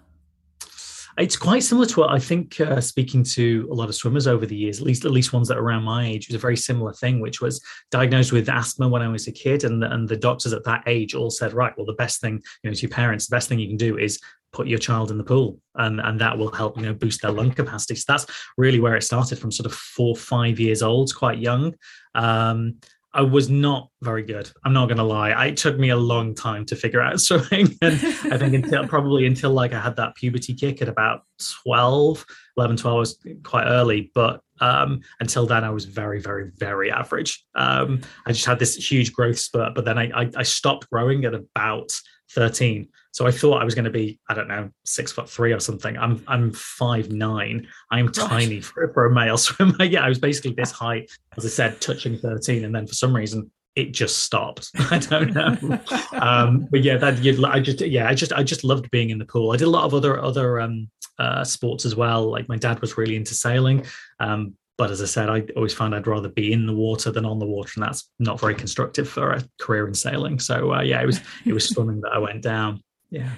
[1.18, 2.62] It's quite similar to what I think.
[2.62, 5.50] Uh, speaking to a lot of swimmers over the years, at least at least ones
[5.50, 8.88] that are around my age, was a very similar thing, which was diagnosed with asthma
[8.88, 11.74] when I was a kid, and and the doctors at that age all said, right,
[11.76, 13.98] well, the best thing, you know, to your parents, the best thing you can do
[13.98, 14.18] is
[14.54, 17.30] put your child in the pool and and that will help you know boost their
[17.32, 18.26] lung capacity so that's
[18.58, 21.72] really where it started from sort of four five years old quite young
[22.16, 22.74] um,
[23.14, 24.52] I was not very good.
[24.64, 25.48] I'm not going to lie.
[25.48, 27.76] It took me a long time to figure out swimming.
[27.82, 27.96] And
[28.32, 31.22] I think until probably until like I had that puberty kick at about
[31.64, 32.26] 12,
[32.58, 34.12] 11, 12 was quite early.
[34.14, 37.44] But um, until then, I was very, very, very average.
[37.56, 41.26] Um, I just had this huge growth spurt, but then I, I, I stopped growing
[41.26, 41.92] at about
[42.32, 42.88] 13.
[43.12, 45.60] So I thought I was going to be, I don't know, six foot three or
[45.60, 45.98] something.
[45.98, 47.68] I'm I'm five nine.
[47.92, 49.84] I'm tiny for, for a male swimmer.
[49.84, 53.16] yeah, I was basically this height, as I said, touching 13, and then for some
[53.16, 54.72] reason it just stopped.
[54.92, 55.80] I don't know.
[56.14, 59.18] um, but yeah, that you'd, I just yeah, I just I just loved being in
[59.18, 59.52] the pool.
[59.52, 62.30] I did a lot of other other um, uh, sports as well.
[62.30, 63.86] Like my dad was really into sailing.
[64.20, 67.26] Um, but as I said, I always found I'd rather be in the water than
[67.26, 70.40] on the water, and that's not very constructive for a career in sailing.
[70.40, 72.82] So uh, yeah, it was it was swimming that I went down.
[73.10, 73.30] Yeah.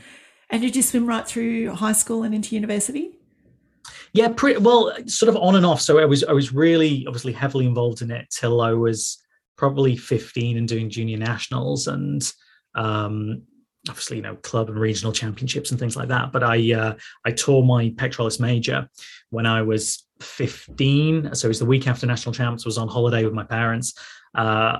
[0.51, 3.17] And did you swim right through high school and into university?
[4.13, 5.81] Yeah, pretty well, sort of on and off.
[5.81, 9.17] So I was I was really obviously heavily involved in it till I was
[9.57, 12.31] probably 15 and doing junior nationals and
[12.75, 13.41] um,
[13.89, 16.31] obviously you know club and regional championships and things like that.
[16.31, 18.89] But I uh, I tore my pectoralis major
[19.29, 21.33] when I was 15.
[21.35, 22.65] So it was the week after national champs.
[22.65, 23.93] Was on holiday with my parents.
[24.35, 24.79] Uh,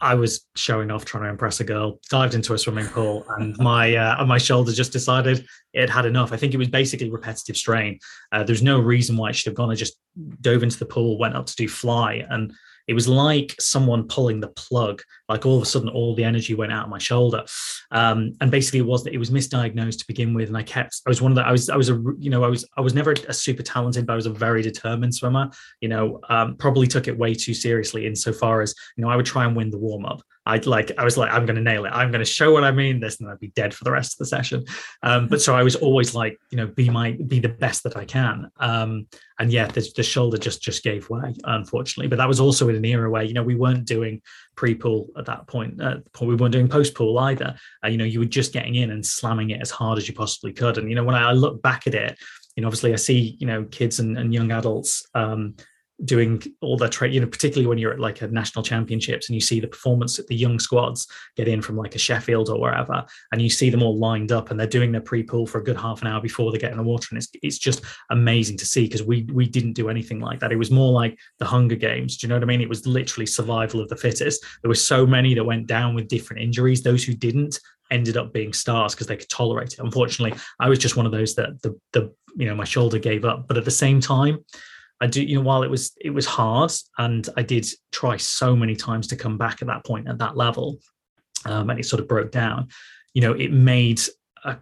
[0.00, 2.00] I was showing off, trying to impress a girl.
[2.10, 6.32] Dived into a swimming pool, and my uh, my shoulder just decided it had enough.
[6.32, 7.98] I think it was basically repetitive strain.
[8.32, 9.70] Uh, there's no reason why it should have gone.
[9.70, 9.96] I just
[10.40, 12.52] dove into the pool, went up to do fly, and
[12.86, 16.54] it was like someone pulling the plug like all of a sudden all the energy
[16.54, 17.44] went out of my shoulder.
[17.90, 20.48] Um, and basically it was that it was misdiagnosed to begin with.
[20.48, 22.44] And i kept i was one of the i was i was a you know
[22.44, 25.50] i was i was never a super talented but i was a very determined swimmer
[25.80, 29.26] you know um, probably took it way too seriously insofar as you know i would
[29.26, 31.86] try and win the warm up I'd like, I was like, I'm going to nail
[31.86, 31.90] it.
[31.90, 34.14] I'm going to show what I mean this, and I'd be dead for the rest
[34.14, 34.64] of the session.
[35.02, 37.96] Um, but so I was always like, you know, be my, be the best that
[37.96, 38.50] I can.
[38.58, 39.06] Um,
[39.38, 42.08] and yeah, the, the shoulder just, just gave way, unfortunately.
[42.08, 44.20] But that was also in an era where, you know, we weren't doing
[44.54, 45.80] pre-pool at that point.
[45.80, 47.56] Uh, we weren't doing post-pool either.
[47.82, 50.14] Uh, you know, you were just getting in and slamming it as hard as you
[50.14, 50.78] possibly could.
[50.78, 52.18] And, you know, when I look back at it,
[52.54, 55.56] you know, obviously I see, you know, kids and, and young adults, um,
[56.04, 59.34] doing all their trade, you know, particularly when you're at like a national championships and
[59.34, 62.60] you see the performance that the young squads get in from like a Sheffield or
[62.60, 65.64] wherever, and you see them all lined up and they're doing their pre-pool for a
[65.64, 67.08] good half an hour before they get in the water.
[67.10, 70.52] And it's it's just amazing to see because we we didn't do anything like that.
[70.52, 72.16] It was more like the Hunger Games.
[72.16, 72.60] Do you know what I mean?
[72.60, 74.44] It was literally survival of the fittest.
[74.62, 76.82] There were so many that went down with different injuries.
[76.82, 79.78] Those who didn't ended up being stars because they could tolerate it.
[79.78, 83.24] Unfortunately, I was just one of those that the the you know my shoulder gave
[83.24, 83.46] up.
[83.46, 84.44] But at the same time,
[85.04, 88.56] I do, you know, while it was it was hard, and I did try so
[88.56, 90.78] many times to come back at that point at that level,
[91.44, 92.68] um, and it sort of broke down.
[93.12, 94.00] You know, it made
[94.44, 94.56] a,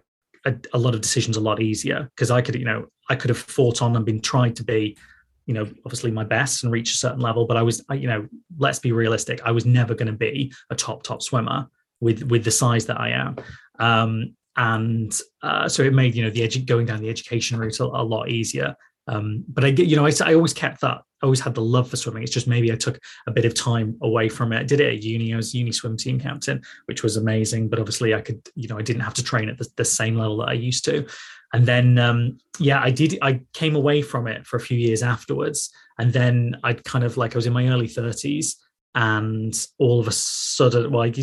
[0.45, 3.29] a, a lot of decisions a lot easier because I could, you know, I could
[3.29, 4.97] have fought on and been tried to be,
[5.45, 8.27] you know, obviously my best and reach a certain level, but I was, you know,
[8.57, 9.39] let's be realistic.
[9.45, 11.69] I was never going to be a top top swimmer
[12.01, 13.37] with with the size that I am.
[13.79, 17.79] Um, and uh, so it made you know the edu- going down the education route
[17.79, 18.75] a, a lot easier
[19.07, 21.01] um, but I get, you know, I, I always kept that.
[21.21, 22.23] I always had the love for swimming.
[22.23, 24.59] It's just maybe I took a bit of time away from it.
[24.59, 25.33] I did it at uni.
[25.33, 27.69] I was uni swim team captain, which was amazing.
[27.69, 30.15] But obviously, I could, you know, I didn't have to train at the, the same
[30.15, 31.07] level that I used to.
[31.53, 33.17] And then, um, yeah, I did.
[33.21, 37.15] I came away from it for a few years afterwards, and then I'd kind of
[37.15, 38.57] like I was in my early thirties,
[38.95, 41.13] and all of a sudden, well, I,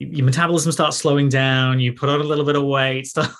[0.00, 3.30] your metabolism starts slowing down, you put on a little bit of weight, start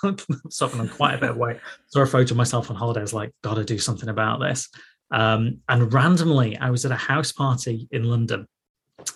[0.49, 1.57] stopping on quite a bit of weight.
[1.87, 2.99] Saw a photo of myself on holiday.
[2.99, 4.69] I was like, gotta do something about this.
[5.09, 8.47] Um, and randomly, I was at a house party in London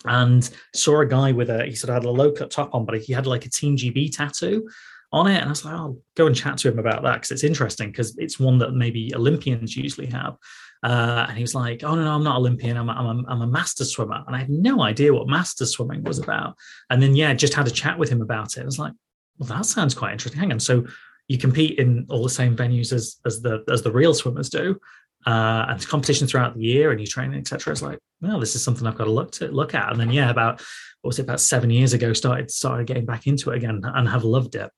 [0.04, 2.84] and saw a guy with a, he sort of had a low cut top on,
[2.84, 4.68] but he had like a Team GB tattoo
[5.12, 5.36] on it.
[5.36, 7.92] And I was like, I'll go and chat to him about that because it's interesting
[7.92, 10.36] because it's one that maybe Olympians usually have.
[10.82, 12.76] Uh, and he was like, "Oh no, no, I'm not Olympian.
[12.76, 15.66] I'm a, I'm, a, I'm a master swimmer." And I had no idea what master
[15.66, 16.56] swimming was about.
[16.90, 18.62] And then yeah, just had a chat with him about it.
[18.62, 18.92] I was like,
[19.38, 20.84] "Well, that sounds quite interesting." Hang on, so
[21.28, 24.78] you compete in all the same venues as as the as the real swimmers do.
[25.24, 27.72] Uh, and competition throughout the year and you training, etc.
[27.72, 29.90] It's like, well, this is something I've got to look to look at.
[29.90, 30.60] And then, yeah, about
[31.00, 34.08] what was it about seven years ago, started started getting back into it again and
[34.08, 34.70] have loved it.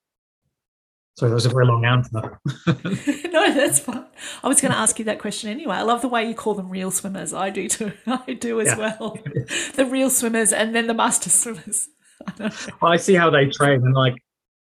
[1.18, 2.12] Sorry, that was a very long answer.
[3.32, 4.04] no, that's fine.
[4.44, 5.74] I was going to ask you that question anyway.
[5.74, 7.34] I love the way you call them real swimmers.
[7.34, 7.90] I do too.
[8.06, 8.94] I do as yeah.
[9.00, 9.18] well.
[9.74, 11.88] the real swimmers and then the master swimmers.
[12.24, 14.14] I, well, I see how they train and like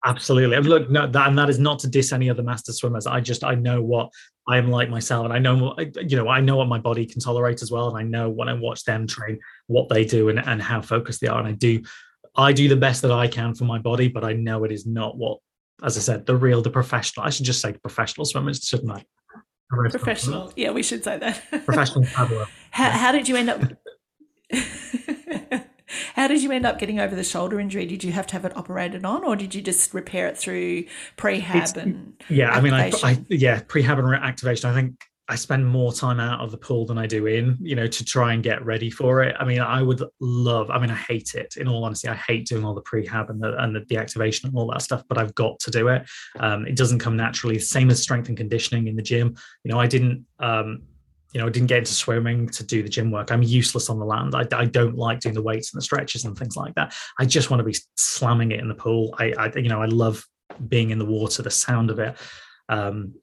[0.07, 0.57] absolutely.
[0.57, 3.07] And look, no, that and that is not to diss any other master swimmers.
[3.07, 4.09] I just I know what
[4.48, 7.20] I am like myself, and I know you know I know what my body can
[7.20, 10.38] tolerate as well, and I know when I watch them train what they do and
[10.38, 11.83] and how focused they are, and I do.
[12.35, 14.87] I do the best that I can for my body, but I know it is
[14.87, 15.40] not what
[15.82, 17.26] as I said, the real, the professional.
[17.26, 19.04] I should just say professional swimmers, shouldn't I?
[19.68, 20.52] Professional.
[20.56, 21.42] Yeah, we should say that.
[21.64, 22.46] Professional paddler.
[22.70, 22.90] How, yeah.
[22.90, 23.62] how did you end up?
[26.14, 27.86] how did you end up getting over the shoulder injury?
[27.86, 30.84] Did you have to have it operated on, or did you just repair it through
[31.16, 32.20] prehab it's, and?
[32.28, 34.70] Yeah, I mean, I, I yeah prehab and activation.
[34.70, 37.76] I think I spend more time out of the pool than I do in, you
[37.76, 39.36] know, to try and get ready for it.
[39.38, 41.56] I mean, I would love, I mean, I hate it.
[41.56, 44.56] In all honesty, I hate doing all the prehab and the and the deactivation and
[44.56, 46.02] all that stuff, but I've got to do it.
[46.40, 47.60] Um, it doesn't come naturally.
[47.60, 49.36] Same as strength and conditioning in the gym.
[49.62, 50.82] You know, I didn't um,
[51.32, 53.30] you know, I didn't get into swimming to do the gym work.
[53.30, 54.34] I'm useless on the land.
[54.34, 56.92] I, I, don't like doing the weights and the stretches and things like that.
[57.20, 59.14] I just want to be slamming it in the pool.
[59.16, 60.26] I, I you know, I love
[60.66, 62.16] being in the water, the sound of it.
[62.68, 63.14] Um,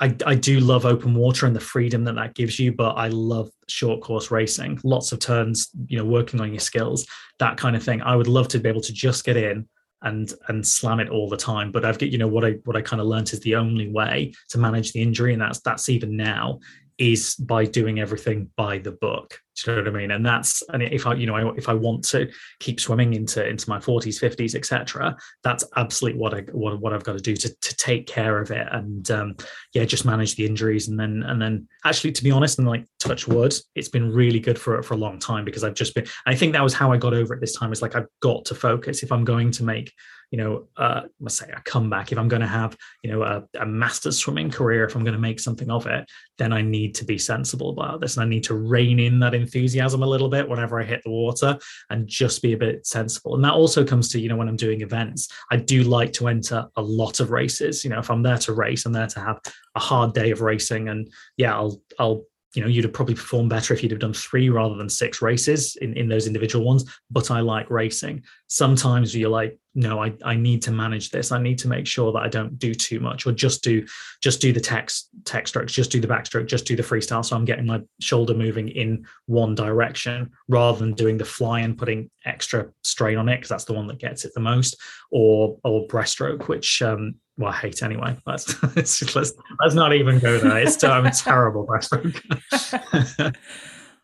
[0.00, 3.08] I, I do love open water and the freedom that that gives you, but I
[3.08, 7.06] love short course racing, lots of turns, you know, working on your skills,
[7.38, 8.02] that kind of thing.
[8.02, 9.68] I would love to be able to just get in
[10.02, 11.70] and and slam it all the time.
[11.70, 13.88] But I've got, you know, what I what I kind of learned is the only
[13.88, 16.58] way to manage the injury, and that's that's even now,
[16.98, 19.38] is by doing everything by the book.
[19.54, 20.10] Do you know what I mean?
[20.12, 23.68] And that's and if I, you know, if I want to keep swimming into into
[23.68, 27.54] my 40s, 50s, etc., that's absolutely what I what, what I've got to do to
[27.54, 29.36] to take care of it and um,
[29.74, 32.86] yeah, just manage the injuries and then and then actually to be honest and like
[32.98, 35.94] touch wood, it's been really good for it for a long time because I've just
[35.94, 36.06] been.
[36.26, 37.72] I think that was how I got over it this time.
[37.72, 39.92] Is like I've got to focus if I'm going to make
[40.32, 43.44] you know, uh, let's say a comeback, if I'm going to have, you know, a,
[43.60, 46.94] a master's swimming career, if I'm going to make something of it, then I need
[46.96, 48.16] to be sensible about this.
[48.16, 51.10] And I need to rein in that enthusiasm a little bit whenever I hit the
[51.10, 51.58] water
[51.90, 53.34] and just be a bit sensible.
[53.34, 56.28] And that also comes to, you know, when I'm doing events, I do like to
[56.28, 57.84] enter a lot of races.
[57.84, 59.38] You know, if I'm there to race, I'm there to have
[59.74, 60.88] a hard day of racing.
[60.88, 64.12] And yeah, I'll, I'll, you know, you'd have probably performed better if you'd have done
[64.12, 66.84] three rather than six races in, in those individual ones.
[67.10, 68.24] But I like racing.
[68.48, 71.32] Sometimes you're like, no, I, I need to manage this.
[71.32, 73.86] I need to make sure that I don't do too much or just do
[74.20, 77.24] just do the text tech strokes, just do the backstroke, just do the freestyle.
[77.24, 81.78] So I'm getting my shoulder moving in one direction rather than doing the fly and
[81.78, 84.78] putting extra strain on it because that's the one that gets it the most,
[85.10, 88.16] or or breaststroke, which um, well, I hate anyway.
[88.26, 90.58] Let's, let's, let's not even go there.
[90.58, 93.34] It's um, terrible breaststroke.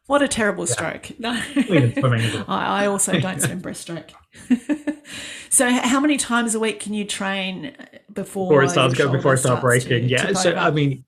[0.07, 0.73] what a terrible yeah.
[0.73, 1.11] stroke.
[1.19, 1.31] No.
[2.49, 4.11] I, I also don't swim breaststroke.
[5.51, 7.77] so, how many times a week can you train
[8.13, 10.09] before, before it starts go before it starts breaking?
[10.09, 10.33] yeah.
[10.33, 11.05] so, I mean,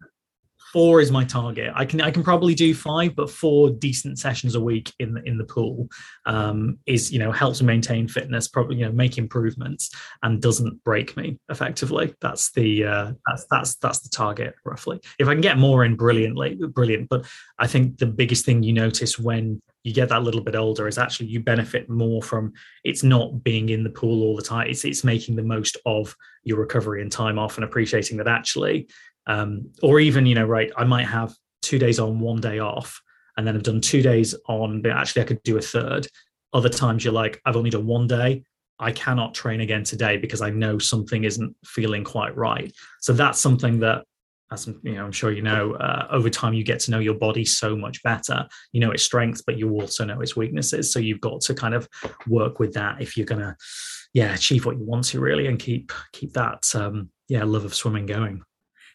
[0.72, 1.72] four is my target.
[1.74, 5.22] I can I can probably do five, but four decent sessions a week in the
[5.22, 5.88] in the pool
[6.26, 9.90] um, is you know helps maintain fitness, probably you know make improvements
[10.22, 12.14] and doesn't break me effectively.
[12.20, 15.00] That's the uh, that's that's that's the target roughly.
[15.18, 17.08] If I can get more in, brilliantly, brilliant.
[17.08, 17.26] But
[17.58, 20.98] I think the biggest thing you notice when you get that little bit older is
[20.98, 22.52] actually you benefit more from
[22.84, 24.68] it's not being in the pool all the time.
[24.68, 28.88] It's it's making the most of your recovery and time off and appreciating that actually
[29.26, 33.00] um, or even you know right i might have two days on one day off
[33.36, 36.06] and then i've done two days on but actually i could do a third.
[36.52, 38.42] Other times you're like i've only done one day.
[38.78, 42.72] I cannot train again today because i know something isn't feeling quite right.
[43.00, 44.04] So that's something that
[44.52, 47.14] as you know i'm sure you know uh, over time you get to know your
[47.14, 48.48] body so much better.
[48.72, 50.92] You know its strengths but you also know its weaknesses.
[50.92, 51.88] So you've got to kind of
[52.26, 53.56] work with that if you're going to
[54.12, 57.74] yeah achieve what you want to really and keep keep that um yeah love of
[57.74, 58.42] swimming going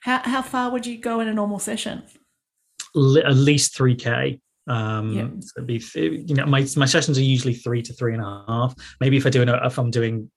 [0.05, 2.03] how how far would you go in a normal session?
[2.95, 4.39] At least three k.
[4.67, 5.31] Um, yep.
[5.39, 8.75] so be you know my my sessions are usually three to three and a half.
[9.01, 10.29] Maybe if I do an, if I'm doing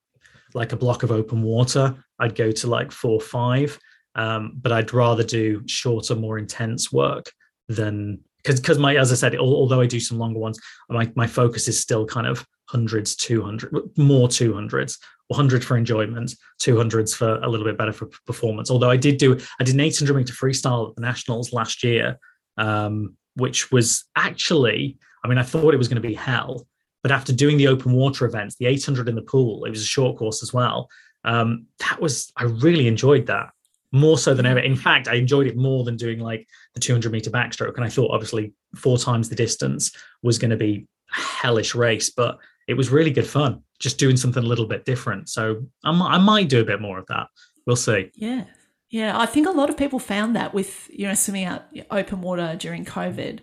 [0.54, 3.78] like a block of open water, I'd go to like four five.
[4.14, 7.30] Um, but I'd rather do shorter, more intense work
[7.68, 11.26] than because because my as I said, although I do some longer ones, my my
[11.26, 17.14] focus is still kind of hundreds, two hundred, more two hundreds, 100 for enjoyment, 200s
[17.14, 18.70] for a little bit better for performance.
[18.70, 22.18] Although I did do, I did an 800 meter freestyle at the Nationals last year,
[22.56, 26.66] um, which was actually, I mean, I thought it was going to be hell.
[27.02, 29.86] But after doing the open water events, the 800 in the pool, it was a
[29.86, 30.88] short course as well.
[31.24, 33.50] Um, that was I really enjoyed that
[33.92, 34.60] more so than ever.
[34.60, 37.76] In fact, I enjoyed it more than doing like the 200 meter backstroke.
[37.76, 42.10] And I thought obviously four times the distance was going to be a hellish race,
[42.10, 42.38] but
[42.68, 45.28] it was really good fun just doing something a little bit different.
[45.28, 47.28] So I might, I might do a bit more of that.
[47.66, 48.10] We'll see.
[48.14, 48.44] Yeah.
[48.90, 52.22] Yeah, I think a lot of people found that with you know swimming out open
[52.22, 53.40] water during COVID,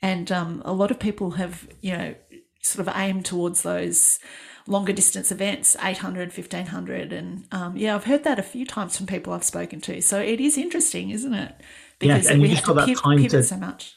[0.00, 2.14] and um, a lot of people have you know
[2.62, 4.18] sort of aimed towards those
[4.66, 9.06] longer distance events 800 1500 and um, yeah i've heard that a few times from
[9.06, 11.54] people i've spoken to so it is interesting isn't it
[12.00, 13.94] because yeah, and we have got that time to so much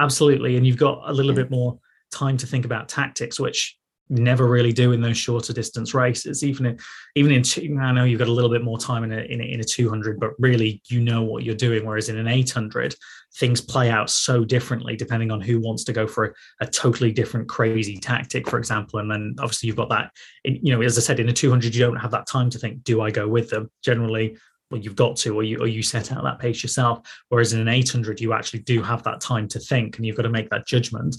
[0.00, 1.42] absolutely and you've got a little yeah.
[1.42, 1.78] bit more
[2.10, 3.77] time to think about tactics which
[4.10, 6.42] never really do in those shorter distance races.
[6.42, 6.78] Even in,
[7.14, 9.40] even in two, I know you've got a little bit more time in a, in
[9.40, 11.84] a, in a 200, but really you know what you're doing.
[11.84, 12.94] Whereas in an 800,
[13.36, 17.12] things play out so differently depending on who wants to go for a, a totally
[17.12, 19.00] different crazy tactic, for example.
[19.00, 20.10] And then obviously you've got that,
[20.44, 22.84] you know, as I said, in a 200, you don't have that time to think,
[22.84, 23.70] do I go with them?
[23.82, 24.36] Generally,
[24.70, 27.00] well, you've got to, or you or you set out that pace yourself.
[27.28, 30.24] Whereas in an 800, you actually do have that time to think, and you've got
[30.24, 31.16] to make that judgment.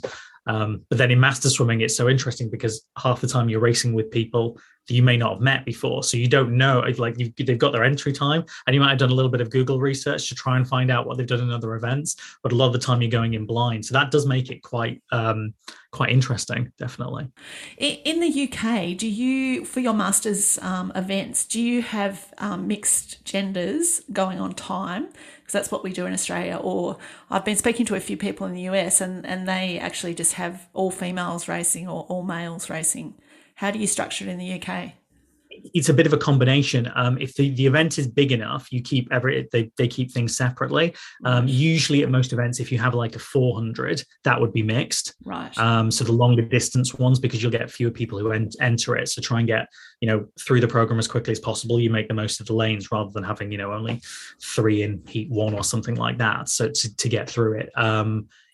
[0.47, 3.93] Um, but then in master swimming, it's so interesting because half the time you're racing
[3.93, 4.59] with people
[4.89, 6.83] that you may not have met before, so you don't know.
[6.97, 9.49] Like they've got their entry time, and you might have done a little bit of
[9.49, 12.17] Google research to try and find out what they've done in other events.
[12.43, 14.61] But a lot of the time you're going in blind, so that does make it
[14.61, 15.53] quite um,
[15.91, 17.29] quite interesting, definitely.
[17.77, 23.23] In the UK, do you for your masters um, events do you have um, mixed
[23.23, 25.07] genders going on time?
[25.49, 26.59] because that's what we do in Australia.
[26.61, 26.97] Or
[27.31, 30.33] I've been speaking to a few people in the US and, and they actually just
[30.33, 33.15] have all females racing or all males racing.
[33.59, 34.93] How do you structure it in the UK?
[35.73, 36.89] it's a bit of a combination.
[36.95, 40.37] Um, if the, the event is big enough, you keep every they, they keep things
[40.37, 40.95] separately.
[41.25, 45.15] Um, usually at most events, if you have like a 400, that would be mixed.
[45.25, 45.55] Right.
[45.57, 49.09] Um, so the longer distance ones, because you'll get fewer people who en- enter it.
[49.09, 49.67] So try and get
[49.99, 51.81] you know through the program as quickly as possible.
[51.81, 54.01] You make the most of the lanes rather than having you know only
[54.41, 56.47] three in heat one or something like that.
[56.47, 57.69] So to, to get through it.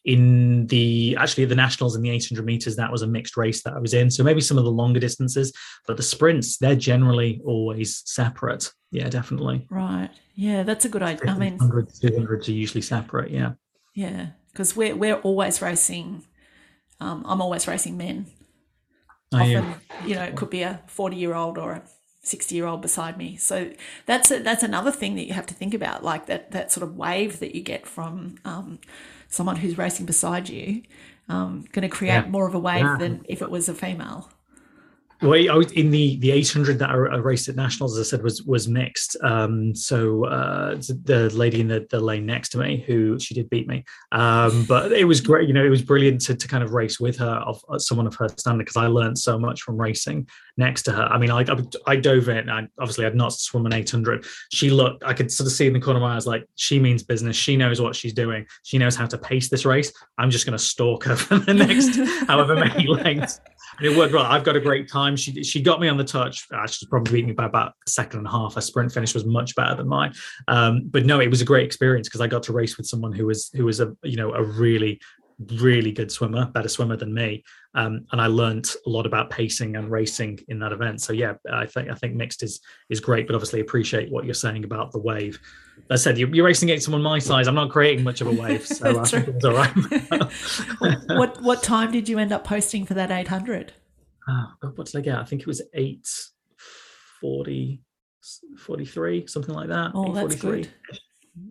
[0.06, 3.74] In the actually the nationals in the 800 meters that was a mixed race that
[3.74, 4.12] i was in.
[4.12, 5.52] So maybe some of the longer distances
[5.88, 8.72] but the sprints they're generally always separate.
[8.92, 9.66] Yeah definitely.
[9.70, 10.12] Right.
[10.36, 11.32] Yeah that's a good idea.
[11.32, 13.54] I mean 100 200 are usually separate yeah.
[13.94, 16.26] Yeah because we're we're always racing
[17.02, 18.28] um, i'm always racing men.
[19.34, 19.76] Oh, often yeah.
[20.06, 21.84] you know it could be a 40 year old or a
[22.26, 23.38] 60 year old beside me.
[23.38, 23.72] So
[24.06, 26.84] that's a, that's another thing that you have to think about like that that sort
[26.84, 28.80] of wave that you get from um,
[29.36, 30.82] someone who's racing beside you
[31.28, 32.28] um, going to create yeah.
[32.28, 32.98] more of a wave yeah.
[32.98, 34.30] than if it was a female.
[35.26, 38.68] Well, in the the 800 that I raced at nationals, as I said, was was
[38.68, 39.18] mixed.
[39.24, 43.50] Um, so uh, the lady in the, the lane next to me, who she did
[43.50, 45.48] beat me, um, but it was great.
[45.48, 48.08] You know, it was brilliant to, to kind of race with her, of uh, someone
[48.08, 51.04] of her standard, because I learned so much from racing next to her.
[51.04, 51.58] I mean, I I,
[51.88, 52.50] I dove in.
[52.50, 54.26] I obviously I'd not swum an 800.
[54.52, 55.04] She looked.
[55.04, 57.36] I could sort of see in the corner of my eyes, like she means business.
[57.36, 58.46] She knows what she's doing.
[58.64, 59.92] She knows how to pace this race.
[60.18, 61.96] I'm just going to stalk her for the next
[62.28, 63.40] however many lengths
[63.78, 64.24] and it worked well.
[64.24, 65.16] I've got a great time.
[65.16, 66.48] She she got me on the touch.
[66.54, 68.56] Uh, she's probably beat me by about a second and a half.
[68.56, 70.14] Her sprint finish was much better than mine.
[70.48, 73.14] Um, but no, it was a great experience because I got to race with someone
[73.14, 75.00] who was who was a you know a really
[75.60, 79.76] really good swimmer, better swimmer than me, um, and I learned a lot about pacing
[79.76, 81.02] and racing in that event.
[81.02, 84.34] So yeah, I think I think mixed is is great, but obviously appreciate what you're
[84.34, 85.40] saying about the wave.
[85.90, 87.48] I said you're, you're racing against someone my size.
[87.48, 91.08] I'm not creating much of a wave, so I think it's all right.
[91.18, 93.74] what what time did you end up posting for that 800?
[94.28, 94.46] Uh,
[94.76, 95.18] what did I get?
[95.18, 96.08] I think it was eight
[97.22, 97.82] forty
[98.58, 100.68] 43 something like that oh that's good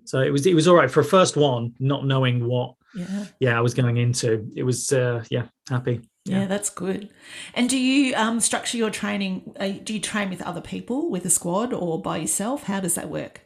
[0.04, 3.26] so it was it was all right for a first one not knowing what yeah
[3.38, 6.40] yeah i was going into it was uh yeah happy yeah.
[6.40, 7.10] yeah that's good
[7.54, 11.24] and do you um structure your training uh, do you train with other people with
[11.24, 13.42] a squad or by yourself how does that work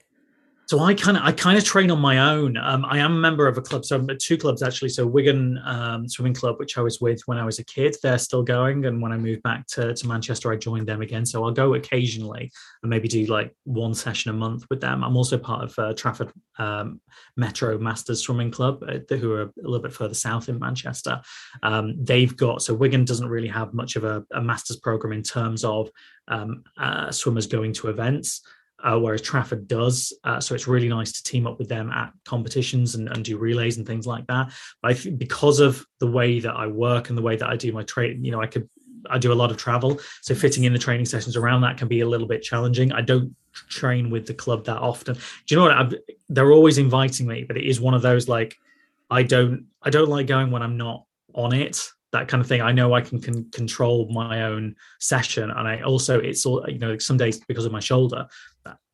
[0.68, 2.58] so I kind of I kind of train on my own.
[2.58, 4.90] Um, I am a member of a club, so I'm at two clubs actually.
[4.90, 8.18] So Wigan um, Swimming Club, which I was with when I was a kid, they're
[8.18, 8.84] still going.
[8.84, 11.24] And when I moved back to, to Manchester, I joined them again.
[11.24, 12.52] So I'll go occasionally
[12.82, 15.02] and maybe do like one session a month with them.
[15.02, 17.00] I'm also part of uh, Trafford um,
[17.38, 21.22] Metro Masters Swimming Club, uh, who are a little bit further south in Manchester.
[21.62, 25.22] Um, they've got so Wigan doesn't really have much of a, a masters program in
[25.22, 25.88] terms of
[26.30, 28.42] um, uh, swimmers going to events
[28.82, 30.12] uh, whereas Trafford does.
[30.24, 33.36] Uh, so it's really nice to team up with them at competitions and, and do
[33.36, 34.52] relays and things like that.
[34.82, 37.56] But I think because of the way that I work and the way that I
[37.56, 38.68] do my training, you know, I could
[39.08, 41.88] I do a lot of travel, so fitting in the training sessions around that can
[41.88, 42.92] be a little bit challenging.
[42.92, 45.14] I don't train with the club that often.
[45.14, 45.72] Do you know what?
[45.72, 45.94] I've,
[46.28, 48.56] they're always inviting me, but it is one of those like
[49.10, 51.04] I don't I don't like going when I'm not
[51.34, 52.62] on it that kind of thing.
[52.62, 56.78] I know I can, can control my own session, and I also it's all you
[56.78, 58.26] know some days because of my shoulder.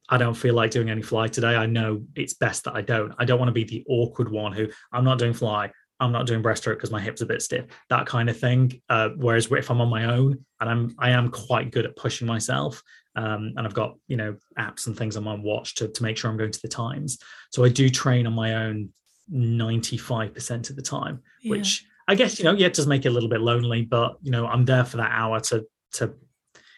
[0.08, 1.56] I don't feel like doing any fly today.
[1.56, 3.14] I know it's best that I don't.
[3.18, 5.70] I don't want to be the awkward one who I'm not doing fly.
[6.00, 7.66] I'm not doing breaststroke because my hips are a bit stiff.
[7.88, 8.82] That kind of thing.
[8.88, 12.26] Uh, whereas if I'm on my own and I'm I am quite good at pushing
[12.26, 12.82] myself,
[13.16, 16.16] um, and I've got you know apps and things on my watch to to make
[16.16, 17.18] sure I'm going to the times.
[17.50, 18.90] So I do train on my own
[19.32, 21.50] 95% of the time, yeah.
[21.50, 24.16] which I guess you know yeah it does make it a little bit lonely, but
[24.20, 26.14] you know I'm there for that hour to to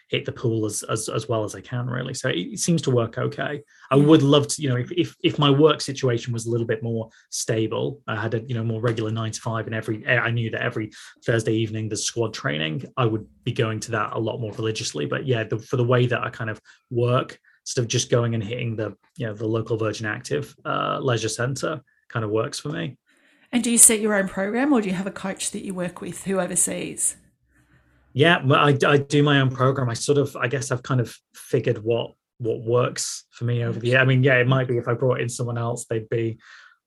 [0.07, 2.13] hit the pool as, as as well as I can really.
[2.13, 3.61] So it, it seems to work okay.
[3.91, 6.67] I would love to, you know, if, if if my work situation was a little
[6.67, 10.07] bit more stable, I had a you know more regular nine to five, and every
[10.07, 10.91] I knew that every
[11.25, 12.85] Thursday evening there's squad training.
[12.95, 15.05] I would be going to that a lot more religiously.
[15.05, 18.33] But yeah, the, for the way that I kind of work, instead of just going
[18.33, 22.59] and hitting the you know the local Virgin Active uh, leisure centre, kind of works
[22.59, 22.97] for me.
[23.51, 25.73] And do you set your own program, or do you have a coach that you
[25.73, 27.17] work with who oversees?
[28.17, 29.89] Yeah I, I do my own program.
[29.89, 33.79] I sort of i guess i've kind of figured what what works for me over
[33.79, 33.99] the year.
[33.99, 36.37] I mean yeah it might be if i brought in someone else they'd be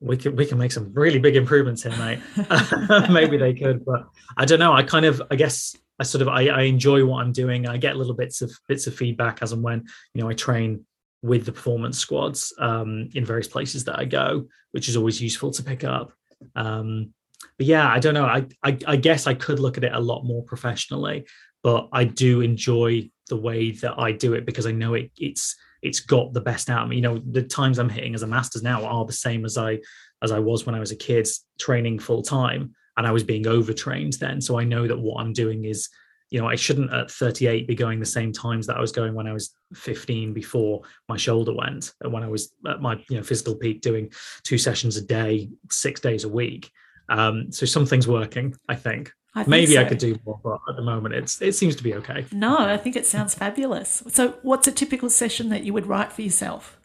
[0.01, 2.21] we can we can make some really big improvements here mate.
[3.11, 4.07] Maybe they could but
[4.37, 4.73] i don't know.
[4.73, 7.67] I kind of i guess i sort of I, I enjoy what i'm doing.
[7.67, 10.85] I get little bits of bits of feedback as and when you know i train
[11.23, 15.51] with the performance squads um, in various places that i go which is always useful
[15.51, 16.13] to pick up.
[16.55, 17.13] Um,
[17.61, 18.25] but yeah, I don't know.
[18.25, 21.27] I, I, I guess I could look at it a lot more professionally,
[21.63, 25.57] but I do enjoy the way that I do it because I know it it's
[25.83, 26.97] it's got the best out of me.
[26.97, 29.81] You know, the times I'm hitting as a masters now are the same as I
[30.23, 33.47] as I was when I was a kid training full time and I was being
[33.47, 34.41] overtrained then.
[34.41, 35.91] So I know that what I'm doing is,
[36.31, 39.13] you know, I shouldn't at 38 be going the same times that I was going
[39.13, 40.81] when I was 15 before
[41.11, 44.11] my shoulder went when I was at my you know physical peak doing
[44.45, 46.71] two sessions a day, six days a week.
[47.11, 49.13] Um, so something's working, I think.
[49.35, 49.83] I Maybe so.
[49.83, 52.25] I could do more, but at the moment, it's it seems to be okay.
[52.33, 54.03] No, I think it sounds fabulous.
[54.09, 56.81] So, what's a typical session that you would write for yourself?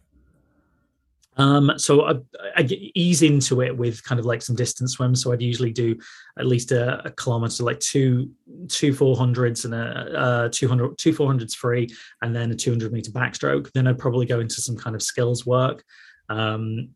[1.37, 2.13] Um, so I,
[2.55, 2.61] I
[2.95, 5.21] ease into it with kind of like some distance swims.
[5.21, 5.97] So I'd usually do
[6.39, 8.31] at least a, a kilometer, like two
[8.69, 11.89] two four hundreds and a, a 200 two four hundreds free,
[12.21, 13.71] and then a two hundred meter backstroke.
[13.73, 15.83] Then I'd probably go into some kind of skills work.
[16.29, 16.89] Um,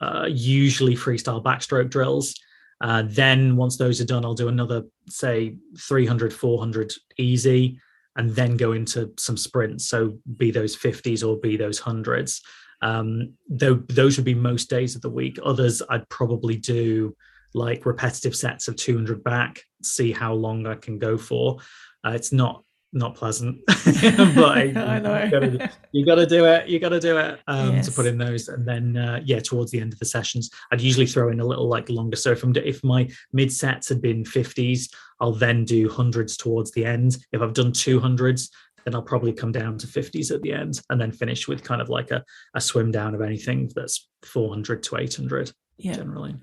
[0.00, 2.34] uh, usually freestyle backstroke drills.
[2.80, 7.78] Uh, then once those are done, I'll do another, say, 300, 400 easy,
[8.16, 9.88] and then go into some sprints.
[9.88, 12.42] So be those 50s or be those hundreds.
[12.82, 15.38] Um, though those would be most days of the week.
[15.44, 17.14] Others I'd probably do
[17.52, 21.58] like repetitive sets of 200 back, see how long I can go for.
[22.04, 26.68] Uh, it's not not pleasant, but I know you gotta, you gotta, do it.
[26.68, 27.86] You gotta do it um, yes.
[27.86, 30.80] to put in those, and then uh, yeah, towards the end of the sessions, I'd
[30.80, 32.16] usually throw in a little like longer.
[32.16, 36.72] So if I'm if my mid sets had been fifties, I'll then do hundreds towards
[36.72, 37.18] the end.
[37.32, 38.50] If I've done two hundreds,
[38.84, 41.82] then I'll probably come down to 50s at the end and then finish with kind
[41.82, 42.24] of like a,
[42.54, 45.94] a swim down of anything that's 400 to 800 yeah.
[45.94, 46.34] generally.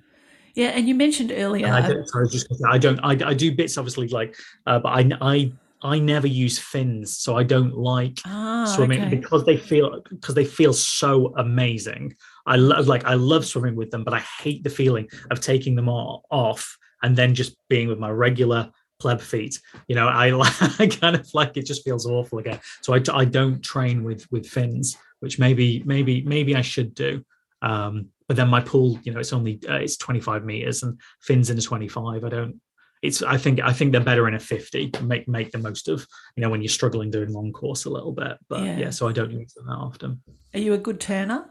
[0.53, 1.67] Yeah, and you mentioned earlier.
[1.67, 2.99] I, sorry, just I don't.
[3.01, 4.35] I, I do bits obviously like,
[4.65, 5.51] uh, but I I
[5.81, 9.15] I never use fins, so I don't like ah, swimming okay.
[9.15, 12.15] because they feel because they feel so amazing.
[12.45, 15.75] I love like I love swimming with them, but I hate the feeling of taking
[15.75, 19.59] them all off and then just being with my regular pleb feet.
[19.87, 20.31] You know, I,
[20.79, 22.59] I kind of like it just feels awful again.
[22.81, 27.23] So I, I don't train with with fins, which maybe maybe maybe I should do.
[27.61, 31.49] Um, but then my pool, you know, it's only uh, it's 25 meters and fins
[31.49, 32.23] in a 25.
[32.23, 32.59] I don't
[33.07, 36.05] it's I think I think they're better in a 50 make make the most of
[36.35, 39.07] you know when you're struggling doing long course a little bit but yeah, yeah so
[39.07, 40.21] I don't use them that often
[40.53, 41.49] are you a good turner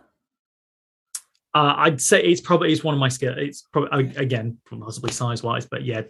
[1.56, 3.36] uh, I'd say it's probably it's one of my skills.
[3.38, 6.02] It's probably again possibly size wise, but yeah,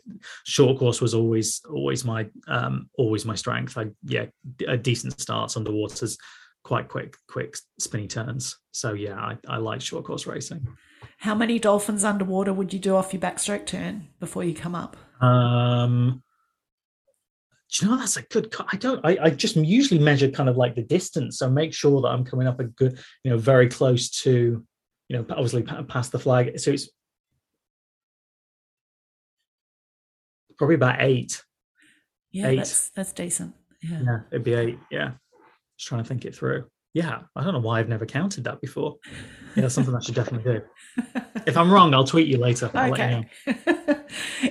[0.45, 3.79] short course was always always my um, always my strength.
[3.79, 4.27] I yeah,
[4.67, 6.19] a decent starts underwater's
[6.65, 8.59] quite quick quick spinny turns.
[8.73, 10.67] So yeah, I, I like short course racing.
[11.19, 14.97] How many dolphins underwater would you do off your backstroke turn before you come up?
[15.21, 16.23] Um,
[17.73, 20.57] do you know that's a good i don't I, I just usually measure kind of
[20.57, 23.69] like the distance so make sure that i'm coming up a good you know very
[23.69, 24.65] close to
[25.09, 26.89] you know obviously past the flag so it's
[30.57, 31.43] probably about eight
[32.31, 32.57] yeah eight.
[32.57, 34.01] that's that's decent yeah.
[34.05, 35.13] yeah it'd be eight yeah
[35.77, 38.63] just trying to think it through yeah, I don't know why I've never counted that
[38.63, 38.97] before.
[39.55, 40.63] Yeah, that's something I should definitely do.
[41.47, 42.71] If I'm wrong, I'll tweet you later.
[42.73, 43.29] I'll okay.
[43.47, 43.95] You know.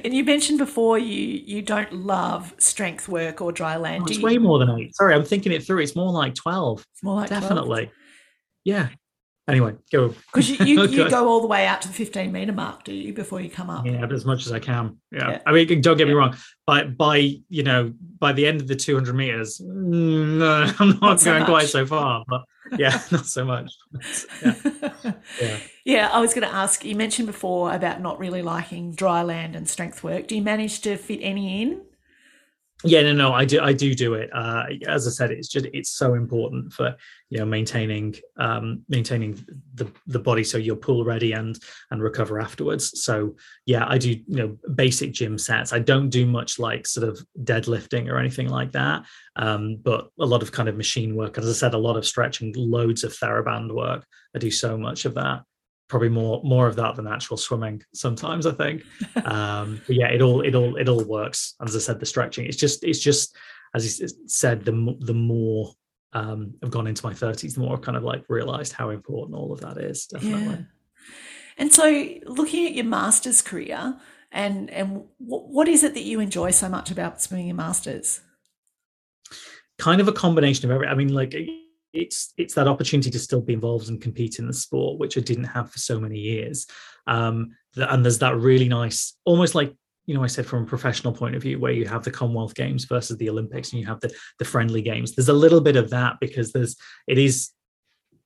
[0.03, 4.03] and you mentioned before you you don't love strength work or dry land.
[4.03, 4.95] Oh, it's way more than eight.
[4.95, 5.79] Sorry, I'm thinking it through.
[5.79, 6.85] It's more like twelve.
[6.93, 7.85] It's more like definitely.
[7.85, 7.89] 12.
[8.65, 8.89] Yeah.
[9.47, 10.09] Anyway, go.
[10.09, 12.93] Because you, you, you, go all the way out to the 15 meter mark, do
[12.93, 13.85] you, before you come up?
[13.85, 14.97] Yeah, but as much as I can.
[15.11, 15.31] Yeah.
[15.31, 15.41] yeah.
[15.45, 16.35] I mean, don't get me wrong.
[16.65, 17.17] By, by,
[17.49, 21.41] you know, by the end of the 200 meters, mm, no, I'm not, not going
[21.41, 22.43] so quite so far, but
[22.77, 23.71] yeah, not so much.
[24.43, 24.55] Yeah.
[25.41, 25.57] yeah.
[25.85, 26.09] yeah.
[26.11, 29.69] I was going to ask, you mentioned before about not really liking dry land and
[29.69, 30.27] strength work.
[30.27, 31.81] Do you manage to fit any in?
[32.83, 34.29] Yeah no no i do i do do it.
[34.33, 36.95] Uh, as i said it's just it's so important for
[37.29, 39.33] you know maintaining um maintaining
[39.75, 41.57] the the body so you're pool ready and
[41.91, 43.01] and recover afterwards.
[43.01, 45.71] So yeah i do you know basic gym sets.
[45.71, 49.05] I don't do much like sort of deadlifting or anything like that.
[49.37, 52.05] Um but a lot of kind of machine work as i said a lot of
[52.05, 54.05] stretching loads of theraband work.
[54.35, 55.43] I do so much of that
[55.87, 58.83] probably more more of that than actual swimming sometimes i think.
[59.25, 61.55] Um but yeah it all it all it all works.
[61.61, 63.35] As i said the stretching it's just it's just
[63.73, 65.73] as you said the the more
[66.13, 69.37] um i've gone into my 30s the more i've kind of like realized how important
[69.37, 70.41] all of that is definitely.
[70.43, 70.57] Yeah.
[71.57, 73.97] and so looking at your master's career
[74.31, 78.21] and and what, what is it that you enjoy so much about swimming your masters?
[79.77, 81.33] Kind of a combination of every i mean like
[81.95, 85.21] it's it's that opportunity to still be involved and compete in the sport, which I
[85.21, 86.67] didn't have for so many years.
[87.07, 89.73] Um, and there's that really nice, almost like
[90.05, 92.53] you know, I said from a professional point of view, where you have the Commonwealth
[92.53, 95.15] Games versus the Olympics, and you have the the friendly games.
[95.15, 96.75] There's a little bit of that because there's
[97.07, 97.51] it is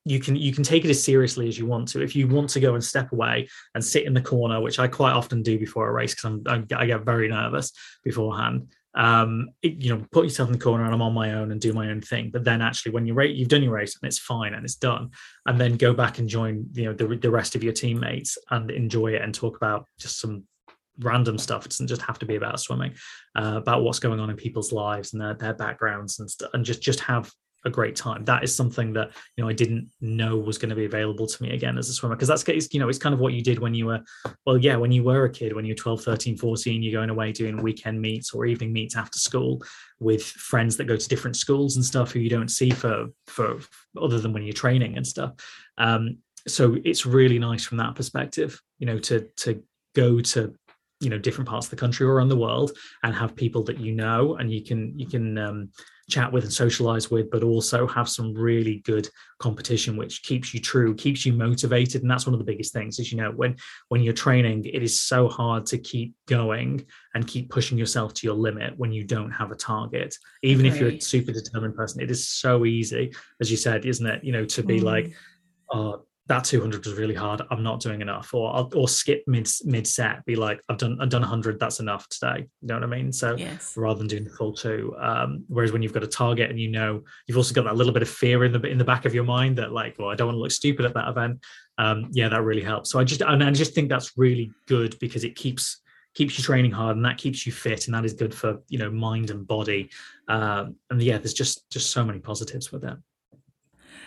[0.05, 2.01] you can you can take it as seriously as you want to.
[2.01, 4.87] If you want to go and step away and sit in the corner, which I
[4.87, 7.71] quite often do before a race because I get very nervous
[8.03, 8.67] beforehand
[8.99, 11.73] um you know put yourself in the corner and i'm on my own and do
[11.73, 12.29] my own thing.
[12.31, 14.75] But then actually when you rate you've done your race and it's fine and it's
[14.75, 15.09] done
[15.45, 18.69] and then go back and join you know the, the rest of your teammates and
[18.69, 20.43] enjoy it and talk about just some
[20.99, 21.65] random stuff.
[21.65, 22.93] It doesn't just have to be about swimming
[23.35, 26.65] uh, about what's going on in people's lives and their, their backgrounds and st- and
[26.65, 27.31] just just have
[27.65, 28.23] a great time.
[28.25, 31.43] That is something that you know I didn't know was going to be available to
[31.43, 33.41] me again as a swimmer because that's case, you know it's kind of what you
[33.41, 34.01] did when you were
[34.45, 37.09] well yeah when you were a kid when you were 12 13 14 you're going
[37.09, 39.61] away doing weekend meets or evening meets after school
[39.99, 43.59] with friends that go to different schools and stuff who you don't see for for
[44.01, 45.33] other than when you're training and stuff
[45.77, 49.61] um, so it's really nice from that perspective you know to to
[49.95, 50.55] go to
[51.01, 52.71] you know different parts of the country or around the world
[53.03, 55.69] and have people that you know and you can you can um,
[56.09, 59.07] chat with and socialize with but also have some really good
[59.39, 62.01] competition which keeps you true keeps you motivated.
[62.01, 63.55] And that's one of the biggest things is you know when
[63.87, 66.85] when you're training it is so hard to keep going
[67.15, 70.15] and keep pushing yourself to your limit when you don't have a target.
[70.43, 74.05] Even if you're a super determined person it is so easy as you said isn't
[74.05, 74.23] it?
[74.23, 74.83] You know to be mm.
[74.83, 75.13] like
[75.71, 77.41] oh that 200 was really hard.
[77.49, 80.23] I'm not doing enough, or or skip mid mid set.
[80.25, 81.59] Be like, I've done I've done 100.
[81.59, 82.45] That's enough today.
[82.61, 83.11] You know what I mean?
[83.11, 83.73] So yes.
[83.75, 86.69] rather than doing the full two, um, whereas when you've got a target and you
[86.69, 89.15] know you've also got that little bit of fear in the in the back of
[89.15, 91.43] your mind that like, well, I don't want to look stupid at that event.
[91.79, 92.91] Um, yeah, that really helps.
[92.91, 95.81] So I just and I just think that's really good because it keeps
[96.13, 98.77] keeps you training hard and that keeps you fit and that is good for you
[98.77, 99.89] know mind and body.
[100.27, 102.97] Um, and yeah, there's just just so many positives with that.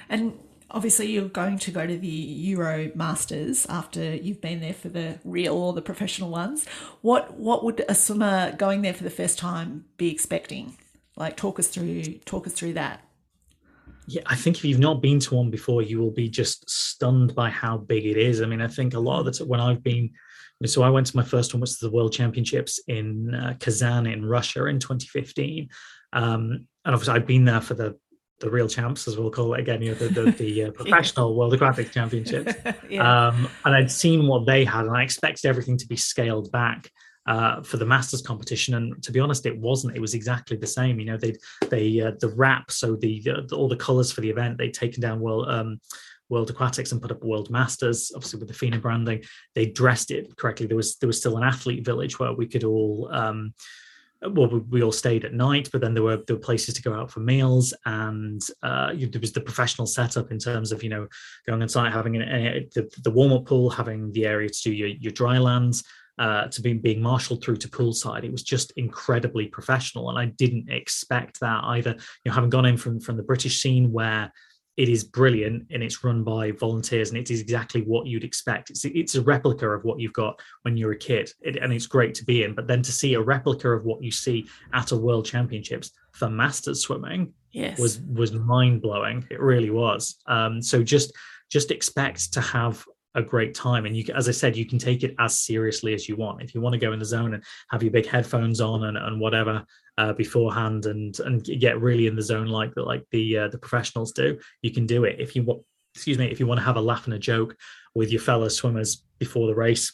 [0.08, 0.38] And
[0.72, 5.18] obviously you're going to go to the Euro Masters after you've been there for the
[5.24, 6.66] real or the professional ones.
[7.02, 10.76] What what would a swimmer going there for the first time be expecting?
[11.16, 13.02] Like talk us through talk us through that.
[14.08, 17.34] Yeah, I think if you've not been to one before, you will be just stunned
[17.34, 18.42] by how big it is.
[18.42, 20.10] I mean, I think a lot of the when I've been,
[20.66, 24.06] so I went to my first one, which was the World Championships in uh, Kazan
[24.06, 25.68] in Russia in 2015.
[26.12, 27.96] Um, and obviously, I've been there for the
[28.42, 31.30] the real champs, as we'll call it again, you know, the, the, the uh, professional
[31.30, 31.36] yeah.
[31.36, 32.54] World Aquatics Championships.
[32.90, 33.28] yeah.
[33.28, 36.90] um, and I'd seen what they had, and I expected everything to be scaled back
[37.26, 38.74] uh, for the Masters competition.
[38.74, 39.96] And to be honest, it wasn't.
[39.96, 40.98] It was exactly the same.
[40.98, 41.34] You know, they
[41.70, 45.00] they uh, the wrap, so the, the, all the colours for the event, they'd taken
[45.00, 45.80] down World um,
[46.28, 49.22] World Aquatics and put up World Masters, obviously with the FINA branding.
[49.54, 50.66] They dressed it correctly.
[50.66, 53.08] There was there was still an athlete village where we could all.
[53.12, 53.54] Um,
[54.30, 56.94] well, we, all stayed at night, but then there were there were places to go
[56.94, 61.06] out for meals, and uh, there was the professional setup in terms of you know
[61.46, 64.88] going inside, having an, the, the warm up pool, having the area to do your,
[64.88, 65.84] your dry lands,
[66.18, 68.24] uh, to being being marshaled through to poolside.
[68.24, 71.90] It was just incredibly professional, and I didn't expect that either.
[71.90, 74.32] You know, having gone in from from the British scene where
[74.76, 78.70] it is brilliant and it's run by volunteers and it is exactly what you'd expect.
[78.70, 81.30] It's, it's a replica of what you've got when you're a kid.
[81.42, 84.02] It, and it's great to be in but then to see a replica of what
[84.02, 87.78] you see at a world championships for masters swimming yes.
[87.78, 89.26] was was mind-blowing.
[89.30, 90.18] It really was.
[90.26, 91.12] Um, so just
[91.50, 95.02] just expect to have a great time and you as i said you can take
[95.02, 97.44] it as seriously as you want if you want to go in the zone and
[97.70, 99.64] have your big headphones on and, and whatever
[99.98, 103.58] uh, beforehand and and get really in the zone like the like the uh, the
[103.58, 105.62] professionals do you can do it if you want
[105.94, 107.56] excuse me, if you want to have a laugh and a joke
[107.94, 109.92] with your fellow swimmers before the race,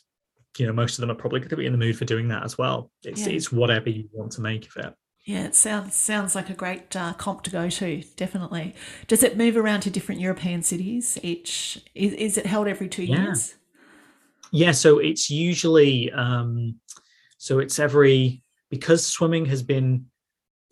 [0.57, 2.29] you know, most of them are probably going to be in the mood for doing
[2.29, 2.91] that as well.
[3.05, 3.33] It's Yeah.
[3.33, 4.95] it's whatever you want to make of it.
[5.29, 8.03] Yeah, it sounds sounds like a great uh, comp to go to.
[8.17, 8.75] Definitely.
[9.09, 11.85] Does it move around to different European cities each?
[11.95, 13.25] Is, is it held every two Yeah.
[13.25, 13.55] years?
[14.53, 16.77] Yeah, so it's usually um
[17.37, 20.07] so it's every because swimming has been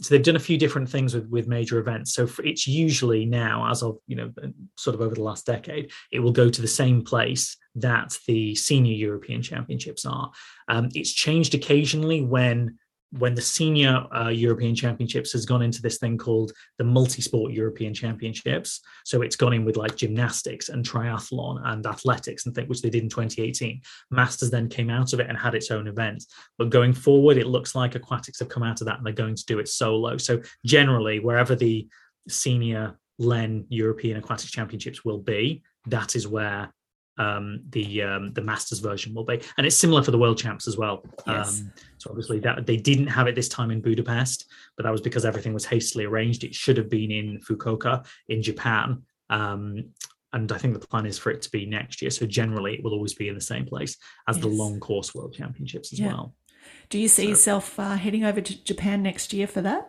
[0.00, 2.14] so they've done a few different things with with major events.
[2.14, 4.32] So for, it's usually now, as of you know,
[4.78, 8.54] sort of over the last decade, it will go to the same place that the
[8.54, 10.30] senior European Championships are.
[10.66, 12.78] Um, it's changed occasionally when
[13.12, 17.94] when the senior uh, European Championships has gone into this thing called the multi-sport European
[17.94, 18.80] Championships.
[19.04, 22.90] So it's gone in with like gymnastics and triathlon and athletics and things, which they
[22.90, 23.80] did in 2018.
[24.10, 26.24] Masters then came out of it and had its own event.
[26.58, 29.36] But going forward, it looks like aquatics have come out of that and they're going
[29.36, 30.16] to do it solo.
[30.16, 31.88] So generally, wherever the
[32.28, 36.72] senior LEN European Aquatics Championships will be, that is where
[37.18, 40.66] um, the um, the Masters version will be, and it's similar for the World Champs
[40.68, 41.02] as well.
[41.26, 41.60] Yes.
[41.60, 44.46] Um, so obviously that they didn't have it this time in Budapest,
[44.76, 46.44] but that was because everything was hastily arranged.
[46.44, 49.02] It should have been in Fukuoka in Japan.
[49.30, 49.90] Um,
[50.32, 52.10] and I think the plan is for it to be next year.
[52.10, 53.96] So generally, it will always be in the same place
[54.28, 56.08] as the long course World Championships as Yeah.
[56.08, 56.34] well.
[56.90, 59.88] Do you see So- yourself uh, heading over to Japan next year for that?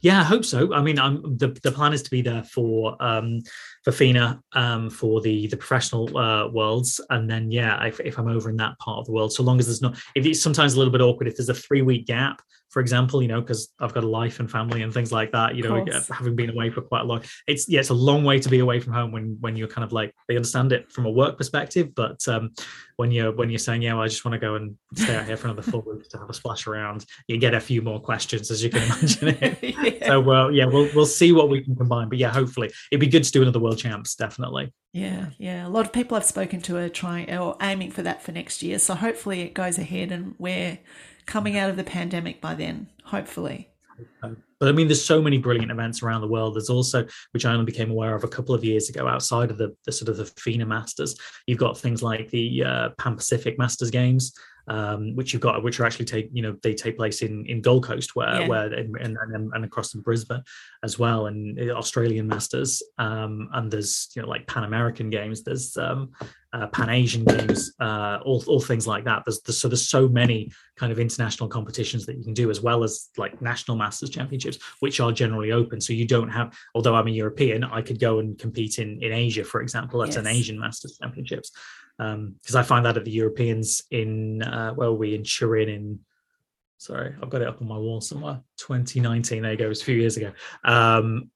[0.00, 0.72] Yeah, I hope so.
[0.72, 3.40] I mean, I'm the, the plan is to be there for um
[3.84, 8.28] for FINA um for the the professional uh worlds, and then yeah, if, if I'm
[8.28, 10.74] over in that part of the world, so long as there's not, if it's sometimes
[10.74, 13.72] a little bit awkward if there's a three week gap, for example, you know, because
[13.80, 16.70] I've got a life and family and things like that, you know, having been away
[16.70, 19.10] for quite a long, it's yeah, it's a long way to be away from home
[19.10, 22.52] when when you're kind of like they understand it from a work perspective, but um
[22.96, 25.24] when you're when you're saying yeah, well, I just want to go and stay out
[25.24, 28.00] here for another four weeks to have a splash around, you get a few more
[28.00, 29.58] questions as you can imagine it.
[30.00, 30.06] yeah.
[30.06, 32.08] So well, yeah, we'll we'll see what we can combine.
[32.08, 34.72] But yeah, hopefully it'd be good to do another world champs, definitely.
[34.92, 35.66] yeah, yeah.
[35.66, 38.62] A lot of people I've spoken to are trying or aiming for that for next
[38.62, 38.78] year.
[38.78, 40.78] So hopefully it goes ahead and we're
[41.28, 42.88] coming out of the pandemic by then.
[43.04, 43.70] Hopefully.
[44.20, 46.54] But I mean, there's so many brilliant events around the world.
[46.54, 49.58] There's also, which I only became aware of a couple of years ago, outside of
[49.58, 51.16] the, the sort of the FINA Masters,
[51.46, 54.32] you've got things like the uh, Pan Pacific Masters Games,
[54.68, 57.60] um, which you've got, which are actually take, you know, they take place in in
[57.60, 58.48] Gold Coast, where Yeah.
[58.48, 60.42] where and, and and across in Brisbane
[60.82, 65.76] as well, and Australian Masters, um, and there's you know like Pan American Games, there's
[65.76, 66.10] um,
[66.52, 69.22] uh, Pan Asian Games, uh, all all things like that.
[69.24, 72.60] There's, there's so there's so many kind of international competitions that you can do as
[72.60, 76.94] well as like national masters championships which are generally open so you don't have although
[76.94, 80.26] i'm a european i could go and compete in in asia for example at an
[80.28, 81.50] asian masters championships
[81.98, 85.98] because i find that at the europeans in uh where were we in turin in
[86.78, 89.82] sorry i've got it up on my wall somewhere 2019 there you go it was
[89.82, 90.32] a few years ago.
[90.64, 91.30] Um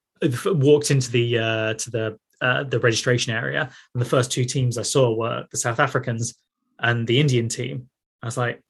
[0.45, 4.77] walked into the uh to the uh, the registration area and the first two teams
[4.77, 6.35] i saw were the south africans
[6.79, 7.89] and the indian team.
[8.21, 8.61] I was like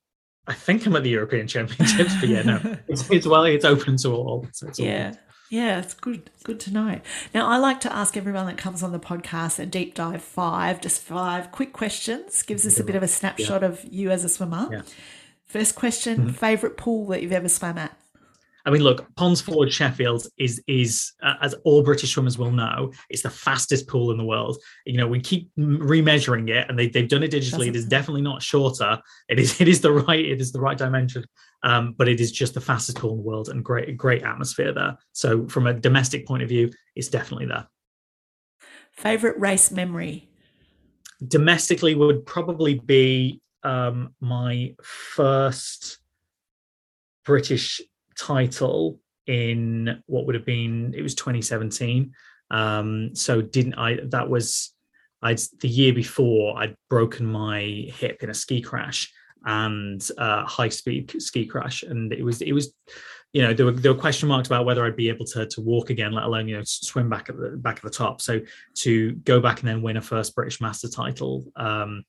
[0.45, 3.95] I think I'm at the European Championships, but yeah, no, it's, it's well, it's open
[3.97, 4.45] to all.
[4.51, 4.85] So it's all
[5.53, 5.79] Yeah.
[5.79, 6.99] it's good good to know.
[7.33, 10.81] Now I like to ask everyone that comes on the podcast a deep dive five,
[10.81, 12.41] just five quick questions.
[12.43, 14.67] Gives us a bit of a snapshot of you as a swimmer.
[14.71, 14.81] Yeah.
[15.45, 17.95] First question, favorite pool that you've ever swam at?
[18.65, 22.91] I mean, look, Ponds Forge Sheffield is is uh, as all British swimmers will know,
[23.09, 24.57] it's the fastest pool in the world.
[24.85, 27.67] You know, we keep remeasuring it, and they they've done it digitally.
[27.67, 28.99] It is Doesn't- definitely not shorter.
[29.27, 31.25] It is it is the right it is the right dimension,
[31.63, 34.73] um, but it is just the fastest pool in the world and great great atmosphere
[34.73, 34.97] there.
[35.11, 37.67] So from a domestic point of view, it's definitely there.
[38.91, 40.29] Favorite race memory?
[41.27, 45.99] domestically would probably be um, my first
[47.25, 47.81] British
[48.17, 52.13] title in what would have been it was 2017.
[52.51, 53.99] Um, so didn't I?
[54.05, 54.73] That was
[55.21, 59.11] I'd the year before I'd broken my hip in a ski crash
[59.45, 62.73] and uh, high speed ski crash, and it was it was
[63.33, 65.61] you know there were there were question marks about whether I'd be able to to
[65.61, 68.21] walk again, let alone you know swim back at the back at the top.
[68.21, 68.41] So
[68.79, 72.03] to go back and then win a first British Master title um,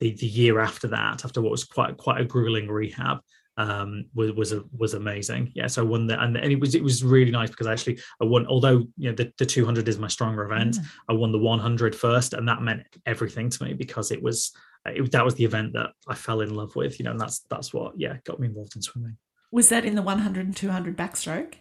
[0.00, 3.18] the the year after that, after what was quite quite a grueling rehab,
[3.58, 5.50] um, was was a, was amazing.
[5.54, 7.98] Yeah, so I won that, and, and it was it was really nice because actually
[8.22, 8.46] I won.
[8.46, 10.86] Although you know the, the 200 is my stronger event, Mm.
[11.08, 14.52] I won the 100 first, and that meant everything to me because it was
[14.96, 16.98] it, that was the event that I fell in love with.
[16.98, 19.16] You know, and that's that's what yeah got me involved in swimming.
[19.50, 21.54] Was that in the 100 and 200 backstroke?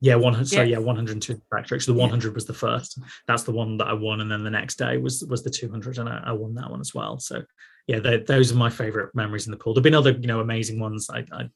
[0.00, 0.48] Yeah, one hundred.
[0.48, 0.64] So Yeah.
[0.64, 1.86] yeah, one hundred two backstrokes.
[1.86, 2.00] The Yeah.
[2.00, 2.98] one hundred was the first.
[3.26, 5.70] That's the one that I won, and then the next day was was the two
[5.70, 7.18] hundred, and I, I won that one as well.
[7.18, 7.42] So
[7.86, 9.72] yeah, those are my favorite memories in the pool.
[9.74, 11.08] There've been other, you know, amazing ones.
[11.10, 11.48] I I,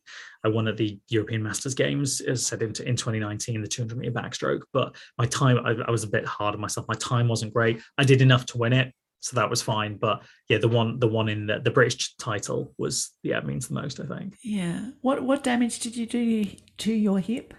[0.45, 4.13] I won at the European Masters Games, as said in, in 2019, the 200 meter
[4.13, 4.63] backstroke.
[4.73, 6.87] But my time, I, I was a bit hard on myself.
[6.89, 7.81] My time wasn't great.
[7.99, 9.97] I did enough to win it, so that was fine.
[9.97, 13.75] But yeah, the one the one in the, the British title was yeah means the
[13.75, 14.01] most.
[14.01, 14.37] I think.
[14.43, 14.91] Yeah.
[15.01, 16.45] What what damage did you do
[16.79, 17.55] to your hip?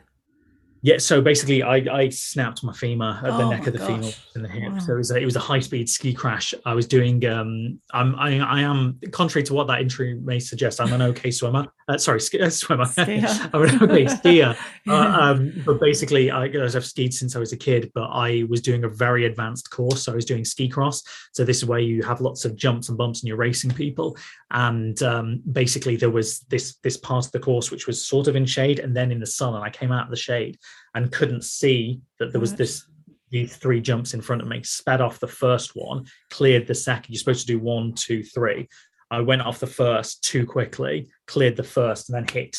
[0.82, 3.88] Yeah, so basically, I, I snapped my femur at the oh neck of the gosh.
[3.88, 4.71] femur in the hip.
[4.71, 4.80] Wow.
[4.80, 6.53] So it was, a, it was a high speed ski crash.
[6.65, 7.25] I was doing.
[7.25, 10.80] Um, I'm I, I am contrary to what that injury may suggest.
[10.80, 11.67] I'm an okay swimmer.
[11.89, 12.86] Uh, sorry, ski, uh, swimmer.
[12.86, 13.49] Skier.
[13.53, 14.57] I'm an okay skier.
[14.88, 17.91] Uh, um, but basically, I, I've skied since I was a kid.
[17.93, 20.03] But I was doing a very advanced course.
[20.03, 21.03] So I was doing ski cross.
[21.34, 24.17] So this is where you have lots of jumps and bumps and you're racing people.
[24.51, 28.36] And um, basically, there was this this part of the course which was sort of
[28.36, 29.53] in shade and then in the sun.
[29.53, 30.57] And I came out of the shade
[30.96, 32.86] and couldn't see that there was this
[33.32, 34.64] these three jumps in front of me.
[34.64, 37.14] Sped off the first one, cleared the second.
[37.14, 38.68] You're supposed to do one, two, three.
[39.12, 42.58] I went off the first too quickly, cleared the first, and then hit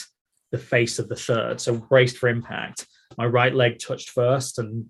[0.52, 1.60] the face of the third.
[1.60, 2.86] So braced for impact.
[3.16, 4.86] My right leg touched first and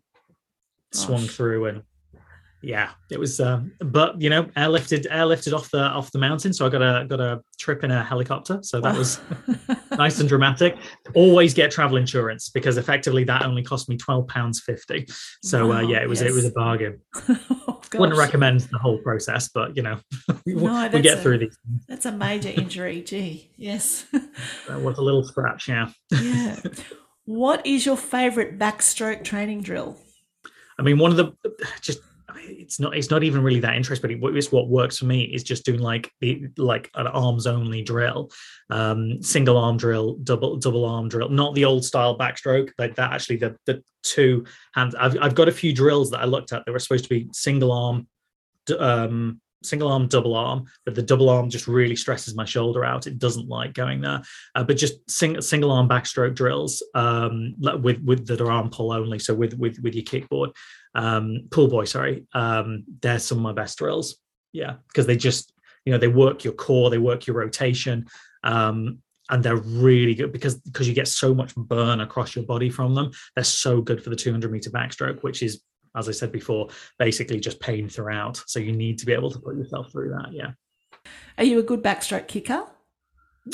[0.93, 1.03] Gosh.
[1.03, 1.83] swung through and
[2.63, 3.41] yeah, it was.
[3.41, 6.53] Um, but you know, airlifted, airlifted off the off the mountain.
[6.53, 8.59] So I got a got a trip in a helicopter.
[8.63, 9.21] So that was
[9.93, 10.77] nice and dramatic.
[11.15, 15.07] Always get travel insurance because effectively that only cost me twelve pounds fifty.
[15.43, 16.31] So wow, uh, yeah, it was yes.
[16.31, 17.01] it was a bargain.
[17.29, 19.99] oh, Wouldn't recommend the whole process, but you know,
[20.47, 21.59] no, we get a, through these.
[21.89, 23.03] That's a major injury.
[23.03, 24.07] Gee, yes.
[24.69, 25.69] that was a little scratch.
[25.69, 25.91] Yeah.
[26.11, 26.61] yeah.
[27.25, 29.97] What is your favorite backstroke training drill?
[30.79, 31.33] I mean, one of the
[31.81, 32.01] just
[32.37, 35.43] it's not it's not even really that interesting but it's what works for me is
[35.43, 38.31] just doing like the like an arms only drill.
[38.71, 43.13] Um single arm drill double double arm drill not the old style backstroke like that
[43.13, 44.95] actually the the two hands.
[44.95, 47.29] I've, I've got a few drills that i looked at that were supposed to be
[47.33, 48.07] single arm
[48.79, 53.07] um single arm double arm but the double arm just really stresses my shoulder out
[53.07, 54.23] it doesn't like going there
[54.55, 58.93] uh, but just sing, single arm backstroke drills um with with that are arm pull
[58.93, 60.53] only so with with with your kickboard
[60.95, 64.17] um, pool boy, sorry, um, they're some of my best drills.
[64.53, 65.53] Yeah, because they just,
[65.85, 68.07] you know, they work your core, they work your rotation,
[68.43, 68.99] um,
[69.29, 72.95] and they're really good because because you get so much burn across your body from
[72.95, 73.13] them.
[73.35, 75.63] They're so good for the 200 meter backstroke, which is,
[75.97, 76.69] as I said before,
[76.99, 78.43] basically just pain throughout.
[78.47, 80.33] So you need to be able to put yourself through that.
[80.33, 80.53] Yeah.
[81.39, 82.65] Are you a good backstroke kicker?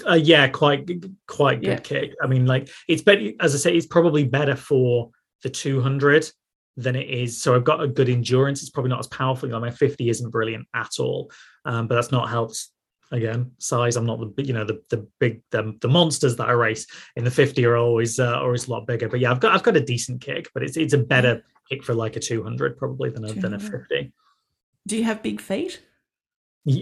[0.07, 0.91] Uh, yeah, quite
[1.27, 1.77] quite good yeah.
[1.79, 2.15] kick.
[2.23, 5.11] I mean, like it's better as I say, it's probably better for
[5.43, 6.29] the 200
[6.77, 7.41] than it is.
[7.41, 8.61] So I've got a good endurance.
[8.63, 9.49] It's probably not as powerful.
[9.49, 11.31] You know, my 50 isn't brilliant at all,
[11.65, 12.67] um, but that's not helped.
[13.13, 13.95] Again, size.
[13.95, 17.23] I'm not the you know the the big the, the monsters that I race in
[17.23, 19.09] the 50 are always uh, always a lot bigger.
[19.09, 21.85] But yeah, I've got I've got a decent kick, but it's it's a better kick
[21.85, 23.43] for like a 200 probably than a 200.
[23.43, 24.13] than a 50.
[24.87, 25.83] Do you have big feet?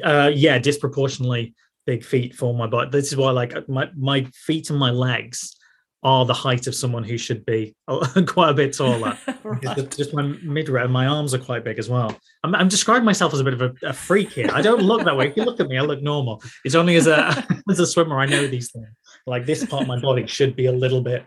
[0.03, 1.55] Uh, yeah, disproportionately
[1.87, 2.91] big feet for my body.
[2.91, 5.57] This is why like my my feet and my legs
[6.05, 7.74] are the height of someone who should be
[8.26, 9.16] quite a bit taller.
[9.43, 9.91] right.
[9.97, 12.14] Just my midriff, my arms are quite big as well.
[12.45, 14.51] I'm, I'm describing myself as a bit of a, a, freak here.
[14.53, 15.28] I don't look that way.
[15.28, 16.43] If you look at me, I look normal.
[16.64, 18.87] It's only as a as a swimmer I know these things.
[19.26, 21.22] Like this part of my body should be a little bit,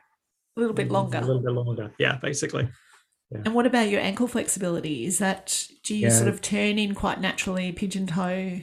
[0.55, 1.91] a little bit longer, a little bit longer.
[1.97, 2.69] Yeah, basically.
[3.31, 3.41] Yeah.
[3.45, 5.05] And what about your ankle flexibility?
[5.05, 6.09] Is that do you yeah.
[6.09, 8.61] sort of turn in quite naturally, pigeon toe?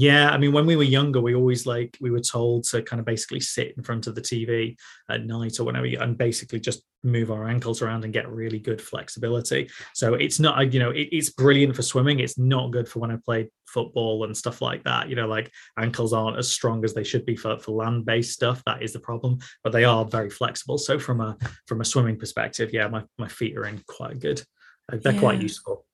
[0.00, 3.00] Yeah, I mean, when we were younger, we always like we were told to kind
[3.00, 4.74] of basically sit in front of the TV
[5.10, 8.80] at night or whenever, and basically just move our ankles around and get really good
[8.80, 9.68] flexibility.
[9.94, 12.20] So it's not, you know, it, it's brilliant for swimming.
[12.20, 15.10] It's not good for when I played football and stuff like that.
[15.10, 18.32] You know, like ankles aren't as strong as they should be for for land based
[18.32, 18.62] stuff.
[18.64, 20.78] That is the problem, but they are very flexible.
[20.78, 21.36] So from a
[21.66, 24.42] from a swimming perspective, yeah, my my feet are in quite good.
[24.88, 25.20] They're yeah.
[25.20, 25.84] quite useful.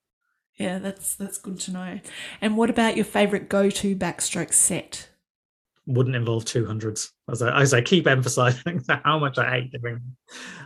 [0.56, 2.00] Yeah, that's that's good to know.
[2.40, 5.08] And what about your favorite go-to backstroke set?
[5.86, 10.00] Wouldn't involve two hundreds, as I, as I keep emphasizing how much I hate doing.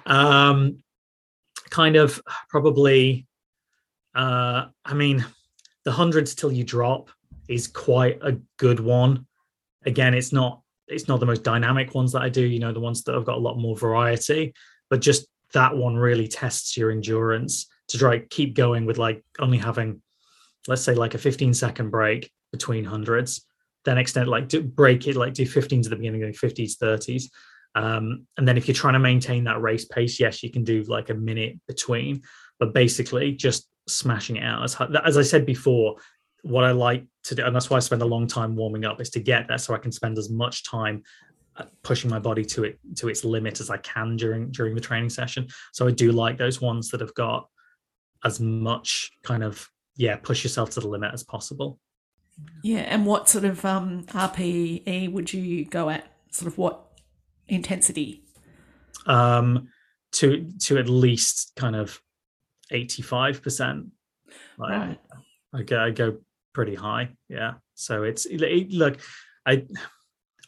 [0.07, 0.83] Um,
[1.71, 3.27] kind of probably.
[4.15, 5.25] Uh, I mean,
[5.85, 7.11] the hundreds till you drop
[7.49, 9.27] is quite a good one.
[9.87, 12.43] Again, it's not it's not the most dynamic ones that I do.
[12.43, 14.55] You know, the ones that have got a lot more variety,
[14.89, 19.59] but just that one really tests your endurance to try keep going with like only
[19.59, 20.01] having
[20.69, 23.47] let's say like a 15 second break between hundreds
[23.85, 27.25] then extend like break it like do 15s at the beginning of 50s 30s
[27.77, 30.83] um, and then if you're trying to maintain that race pace yes you can do
[30.85, 32.23] like a minute between
[32.59, 34.63] but basically just smashing it out.
[34.63, 35.97] As, as i said before
[36.43, 39.01] what i like to do and that's why i spend a long time warming up
[39.01, 41.03] is to get there so i can spend as much time
[41.57, 44.81] uh, pushing my body to it to its limit as i can during during the
[44.81, 45.49] training session.
[45.73, 47.49] So i do like those ones that have got
[48.25, 51.79] as much kind of yeah push yourself to the limit as possible
[52.63, 56.05] Yeah, and what sort of um, RPE would you go at?
[56.31, 56.81] Sort of what
[57.49, 58.25] intensity?
[59.07, 59.69] Um,
[60.13, 62.01] to to at least kind of
[62.71, 63.87] eighty five percent.
[64.59, 64.99] Right.
[65.53, 66.19] I go, I go
[66.53, 67.11] pretty high.
[67.29, 67.55] Yeah.
[67.75, 68.99] So it's it, look,
[69.47, 69.67] I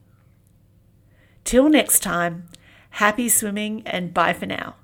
[1.43, 2.47] Till next time,
[2.93, 4.75] happy swimming and bye for now.